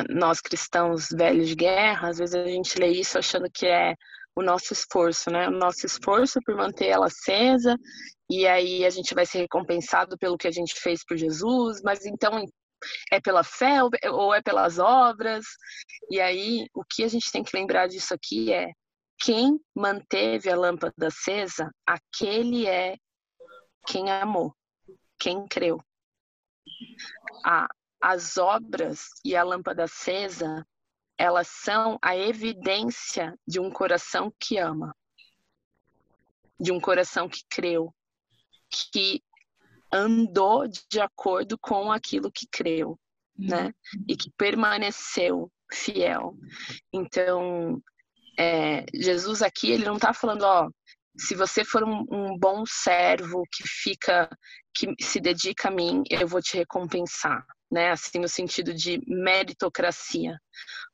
nós 0.08 0.40
cristãos 0.40 1.06
velhos 1.10 1.46
de 1.46 1.54
guerra, 1.54 2.08
às 2.08 2.18
vezes 2.18 2.34
a 2.34 2.44
gente 2.44 2.76
lê 2.80 2.88
isso 2.88 3.16
achando 3.16 3.48
que 3.48 3.66
é 3.66 3.94
o 4.36 4.42
nosso 4.42 4.72
esforço, 4.72 5.30
né? 5.30 5.48
O 5.48 5.52
nosso 5.52 5.86
esforço 5.86 6.40
por 6.44 6.54
manter 6.56 6.86
ela 6.86 7.06
acesa 7.06 7.76
e 8.30 8.46
aí 8.46 8.84
a 8.84 8.90
gente 8.90 9.14
vai 9.14 9.26
ser 9.26 9.38
recompensado 9.38 10.16
pelo 10.16 10.38
que 10.38 10.46
a 10.46 10.52
gente 10.52 10.74
fez 10.74 11.04
por 11.04 11.16
Jesus, 11.16 11.82
mas 11.82 12.06
então 12.06 12.44
é 13.12 13.20
pela 13.20 13.42
fé 13.42 13.78
ou 14.10 14.32
é 14.32 14.40
pelas 14.40 14.78
obras? 14.78 15.44
E 16.10 16.20
aí 16.20 16.66
o 16.72 16.84
que 16.84 17.02
a 17.02 17.08
gente 17.08 17.30
tem 17.32 17.42
que 17.42 17.56
lembrar 17.56 17.88
disso 17.88 18.14
aqui 18.14 18.52
é 18.52 18.70
quem 19.18 19.60
manteve 19.74 20.48
a 20.48 20.56
lâmpada 20.56 21.08
acesa, 21.08 21.70
aquele 21.86 22.66
é 22.66 22.96
quem 23.86 24.10
amou, 24.10 24.54
quem 25.18 25.46
creu. 25.46 25.82
A, 27.44 27.66
as 28.00 28.38
obras 28.38 29.08
e 29.24 29.36
a 29.36 29.42
lâmpada 29.42 29.84
acesa, 29.84 30.64
elas 31.20 31.48
são 31.48 31.98
a 32.00 32.16
evidência 32.16 33.38
de 33.46 33.60
um 33.60 33.70
coração 33.70 34.32
que 34.40 34.56
ama, 34.56 34.96
de 36.58 36.72
um 36.72 36.80
coração 36.80 37.28
que 37.28 37.42
creu, 37.46 37.94
que 38.70 39.22
andou 39.92 40.66
de 40.66 40.98
acordo 40.98 41.58
com 41.58 41.92
aquilo 41.92 42.32
que 42.32 42.46
creu, 42.50 42.98
né? 43.36 43.66
Uhum. 43.66 44.04
E 44.08 44.16
que 44.16 44.30
permaneceu 44.30 45.52
fiel. 45.70 46.34
Então, 46.90 47.82
é, 48.38 48.86
Jesus 48.94 49.42
aqui, 49.42 49.72
ele 49.72 49.84
não 49.84 49.96
está 49.96 50.14
falando, 50.14 50.44
ó, 50.44 50.70
se 51.18 51.34
você 51.34 51.66
for 51.66 51.84
um, 51.84 52.06
um, 52.10 52.38
bom 52.38 52.64
servo 52.64 53.42
que 53.52 53.68
fica, 53.68 54.26
que 54.72 54.94
se 54.98 55.20
dedica 55.20 55.68
a 55.68 55.70
mim, 55.70 56.02
eu 56.08 56.26
vou 56.26 56.40
te 56.40 56.56
recompensar, 56.56 57.44
né? 57.70 57.90
Assim, 57.90 58.18
no 58.18 58.28
sentido 58.28 58.74
de 58.74 59.00
meritocracia. 59.06 60.40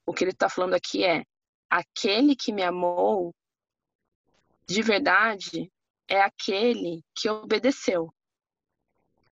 O 0.05 0.13
que 0.13 0.25
ele 0.25 0.33
está 0.33 0.49
falando 0.49 0.75
aqui 0.75 1.05
é, 1.05 1.25
aquele 1.71 2.37
que 2.37 2.53
me 2.53 2.63
amou, 2.63 3.35
de 4.67 4.83
verdade, 4.83 5.71
é 6.09 6.21
aquele 6.21 7.03
que 7.15 7.29
obedeceu. 7.29 8.13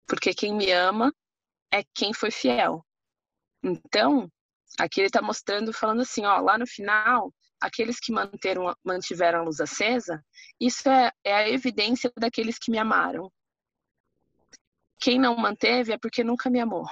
Porque 0.06 0.34
quem 0.34 0.54
me 0.54 0.70
ama 0.70 1.12
é 1.70 1.82
quem 1.94 2.12
foi 2.12 2.30
fiel. 2.30 2.84
Então, 3.62 4.30
aqui 4.78 5.00
ele 5.00 5.06
está 5.06 5.22
mostrando, 5.22 5.72
falando 5.72 6.02
assim, 6.02 6.24
ó, 6.24 6.40
lá 6.40 6.58
no 6.58 6.66
final, 6.66 7.32
aqueles 7.60 7.98
que 8.00 8.12
manteram, 8.12 8.74
mantiveram 8.84 9.40
a 9.40 9.42
luz 9.44 9.60
acesa, 9.60 10.22
isso 10.60 10.88
é, 10.88 11.10
é 11.24 11.34
a 11.34 11.48
evidência 11.48 12.12
daqueles 12.18 12.58
que 12.58 12.70
me 12.70 12.78
amaram. 12.78 13.30
Quem 15.00 15.18
não 15.18 15.36
manteve 15.36 15.92
é 15.92 15.98
porque 15.98 16.22
nunca 16.22 16.50
me 16.50 16.60
amou. 16.60 16.86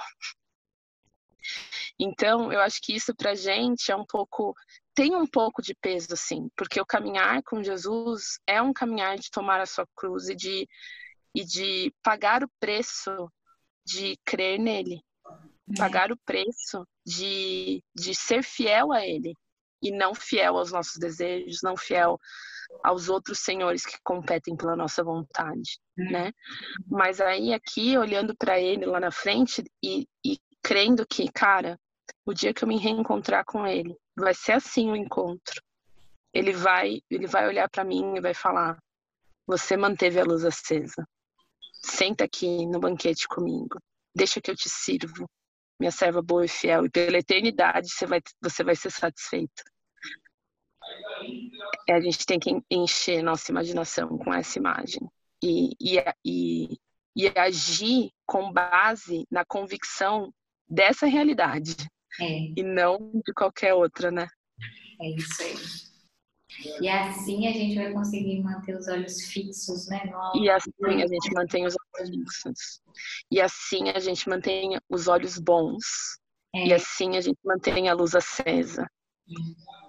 Então, 2.03 2.51
eu 2.51 2.59
acho 2.61 2.81
que 2.81 2.95
isso 2.95 3.13
para 3.15 3.35
gente 3.35 3.91
é 3.91 3.95
um 3.95 4.05
pouco 4.05 4.55
tem 4.93 5.15
um 5.15 5.27
pouco 5.27 5.61
de 5.61 5.75
peso, 5.75 6.13
assim, 6.13 6.49
porque 6.55 6.81
o 6.81 6.85
caminhar 6.85 7.41
com 7.43 7.63
Jesus 7.63 8.39
é 8.45 8.61
um 8.61 8.73
caminhar 8.73 9.17
de 9.17 9.29
tomar 9.29 9.61
a 9.61 9.65
sua 9.65 9.87
cruz 9.95 10.27
e 10.27 10.35
de, 10.35 10.67
e 11.33 11.45
de 11.45 11.93
pagar 12.03 12.43
o 12.43 12.51
preço 12.59 13.31
de 13.85 14.17
crer 14.25 14.59
nele, 14.59 14.99
é. 15.25 15.77
pagar 15.77 16.11
o 16.11 16.17
preço 16.25 16.85
de, 17.05 17.81
de 17.95 18.13
ser 18.13 18.43
fiel 18.43 18.91
a 18.91 19.05
ele 19.05 19.33
e 19.81 19.91
não 19.91 20.13
fiel 20.13 20.57
aos 20.57 20.71
nossos 20.71 20.97
desejos, 20.97 21.61
não 21.63 21.77
fiel 21.77 22.19
aos 22.83 23.09
outros 23.09 23.39
senhores 23.39 23.85
que 23.85 23.97
competem 24.03 24.55
pela 24.57 24.75
nossa 24.75 25.03
vontade, 25.03 25.79
é. 25.97 26.03
né? 26.11 26.31
Mas 26.87 27.21
aí 27.21 27.53
aqui 27.53 27.97
olhando 27.97 28.35
para 28.35 28.59
ele 28.59 28.85
lá 28.85 28.99
na 28.99 29.11
frente 29.11 29.63
e, 29.83 30.05
e 30.25 30.37
crendo 30.61 31.05
que, 31.07 31.31
cara, 31.31 31.79
o 32.25 32.33
dia 32.33 32.53
que 32.53 32.63
eu 32.63 32.67
me 32.67 32.77
reencontrar 32.77 33.43
com 33.45 33.65
ele, 33.65 33.97
vai 34.15 34.33
ser 34.33 34.53
assim 34.53 34.89
o 34.91 34.95
encontro. 34.95 35.61
Ele 36.33 36.53
vai, 36.53 37.01
ele 37.09 37.27
vai 37.27 37.47
olhar 37.47 37.69
para 37.69 37.83
mim 37.83 38.15
e 38.15 38.21
vai 38.21 38.33
falar: 38.33 38.77
"Você 39.47 39.75
manteve 39.75 40.19
a 40.19 40.23
luz 40.23 40.45
acesa. 40.45 41.07
Senta 41.83 42.25
aqui 42.25 42.65
no 42.65 42.79
banquete 42.79 43.27
comigo. 43.27 43.79
Deixa 44.15 44.39
que 44.39 44.51
eu 44.51 44.55
te 44.55 44.69
sirvo, 44.69 45.27
minha 45.79 45.91
serva 45.91 46.21
boa 46.21 46.45
e 46.45 46.47
fiel, 46.47 46.85
e 46.85 46.89
pela 46.89 47.17
eternidade 47.17 47.89
você 47.89 48.05
vai, 48.05 48.21
você 48.41 48.63
vai 48.63 48.75
ser 48.75 48.91
satisfeito." 48.91 49.63
É, 51.87 51.93
a 51.93 52.01
gente 52.01 52.25
tem 52.25 52.39
que 52.39 52.61
encher 52.69 53.21
nossa 53.21 53.51
imaginação 53.51 54.17
com 54.17 54.33
essa 54.33 54.57
imagem 54.57 55.01
e, 55.43 55.71
e, 55.79 55.97
e, 56.25 56.79
e 57.15 57.39
agir 57.39 58.11
com 58.25 58.51
base 58.51 59.25
na 59.29 59.45
convicção 59.45 60.33
dessa 60.67 61.05
realidade 61.05 61.75
é. 62.19 62.53
E 62.57 62.63
não 62.63 63.11
de 63.25 63.33
qualquer 63.33 63.73
outra, 63.73 64.11
né? 64.11 64.27
É 65.01 65.09
isso 65.09 65.41
aí. 65.41 65.55
E 66.81 66.89
assim 66.89 67.47
a 67.47 67.51
gente 67.51 67.75
vai 67.75 67.91
conseguir 67.93 68.41
manter 68.43 68.75
os 68.75 68.87
olhos 68.87 69.21
fixos, 69.23 69.87
né? 69.87 70.03
E 70.35 70.49
assim 70.49 70.71
a 71.01 71.07
gente 71.07 71.33
mantém 71.33 71.65
os 71.65 71.75
olhos 71.95 72.09
fixos. 72.09 72.81
E 73.31 73.41
assim 73.41 73.89
a 73.89 73.99
gente 73.99 74.27
mantém 74.27 74.77
os 74.89 75.07
olhos 75.07 75.39
bons. 75.39 75.83
É. 76.53 76.67
E 76.67 76.73
assim 76.73 77.15
a 77.15 77.21
gente 77.21 77.39
mantém 77.43 77.89
a 77.89 77.93
luz 77.93 78.13
acesa. 78.13 78.85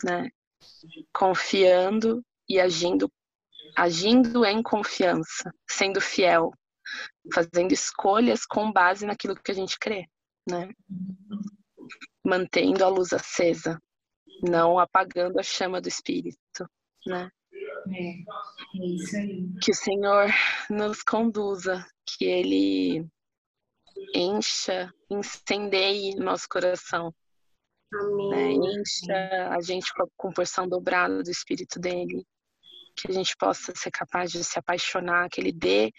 Né? 0.05 0.31
Confiando 1.13 2.23
e 2.49 2.61
agindo, 2.61 3.11
agindo 3.77 4.45
em 4.45 4.63
confiança, 4.63 5.53
sendo 5.69 6.01
fiel, 6.01 6.53
fazendo 7.35 7.73
escolhas 7.73 8.47
com 8.47 8.73
base 8.73 9.05
naquilo 9.05 9.35
que 9.35 9.51
a 9.51 9.55
gente 9.55 9.79
crê, 9.79 10.07
né? 10.49 10.71
Uhum 10.89 11.62
mantendo 12.25 12.85
a 12.85 12.89
luz 12.89 13.13
acesa, 13.13 13.81
não 14.43 14.79
apagando 14.79 15.39
a 15.39 15.43
chama 15.43 15.81
do 15.81 15.89
Espírito, 15.89 16.69
né? 17.07 17.31
É, 17.89 18.81
é 18.81 18.87
isso 18.87 19.17
aí. 19.17 19.49
Que 19.61 19.73
o 19.73 19.75
Senhor 19.75 20.29
nos 20.71 21.03
conduza, 21.03 21.85
que 22.07 22.25
Ele 22.25 23.07
encha, 24.15 24.93
incendeie 25.11 26.15
nosso 26.17 26.49
coração. 26.49 27.15
Né? 28.31 28.53
Encha 28.53 29.49
a 29.51 29.61
gente 29.61 29.93
com 29.93 30.03
a, 30.03 30.07
com 30.17 30.33
porção 30.33 30.69
dobrada 30.69 31.23
do 31.23 31.31
Espírito 31.31 31.79
dele. 31.79 32.25
Que 32.97 33.11
a 33.11 33.13
gente 33.13 33.37
possa 33.37 33.73
ser 33.75 33.91
capaz 33.91 34.31
de 34.31 34.45
se 34.45 34.59
apaixonar, 34.59 35.29
que 35.29 35.41
Ele 35.41 35.53
dê 35.53 35.93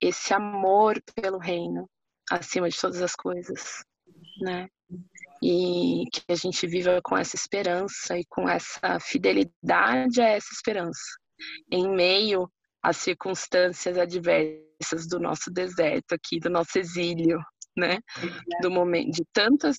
esse 0.00 0.32
amor 0.32 1.00
pelo 1.14 1.38
reino 1.38 1.88
acima 2.30 2.68
de 2.68 2.78
todas 2.78 3.00
as 3.02 3.14
coisas, 3.14 3.84
né? 4.40 4.68
E 5.42 6.04
que 6.12 6.22
a 6.28 6.34
gente 6.34 6.66
viva 6.66 7.00
com 7.02 7.16
essa 7.16 7.36
esperança 7.36 8.18
e 8.18 8.24
com 8.28 8.48
essa 8.48 8.98
fidelidade 9.00 10.20
a 10.20 10.28
essa 10.28 10.52
esperança, 10.52 11.00
em 11.70 11.88
meio 11.88 12.50
às 12.82 12.96
circunstâncias 12.96 13.96
adversas 13.98 15.06
do 15.08 15.18
nosso 15.18 15.50
deserto 15.50 16.12
aqui, 16.12 16.38
do 16.38 16.50
nosso 16.50 16.78
exílio, 16.78 17.38
né? 17.76 17.98
Do 18.60 18.70
momento, 18.70 19.12
de 19.12 19.24
tantas, 19.32 19.76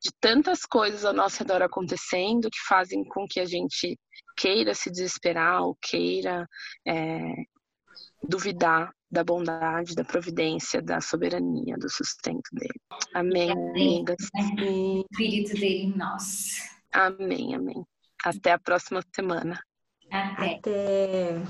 de 0.00 0.10
tantas 0.20 0.60
coisas 0.64 1.04
ao 1.04 1.12
nosso 1.12 1.38
redor 1.38 1.62
acontecendo 1.62 2.50
que 2.50 2.60
fazem 2.66 3.04
com 3.04 3.26
que 3.28 3.40
a 3.40 3.44
gente 3.44 3.98
queira 4.36 4.74
se 4.74 4.90
desesperar 4.90 5.62
ou 5.62 5.76
queira 5.80 6.46
é, 6.86 7.34
duvidar 8.22 8.92
da 9.12 9.22
bondade, 9.22 9.94
da 9.94 10.04
providência, 10.04 10.80
da 10.80 11.00
soberania, 11.00 11.76
do 11.76 11.90
sustento 11.90 12.48
dele. 12.52 12.80
Amém, 13.12 13.50
amigas. 13.50 14.16
O 14.34 15.04
Espírito 15.12 15.52
dele 15.52 15.82
em 15.82 15.96
nós. 15.96 16.56
Amém, 16.90 17.54
amém. 17.54 17.84
Até 18.24 18.52
a 18.52 18.58
próxima 18.58 19.02
semana. 19.14 19.60
Até. 20.10 20.56
Até. 20.56 21.42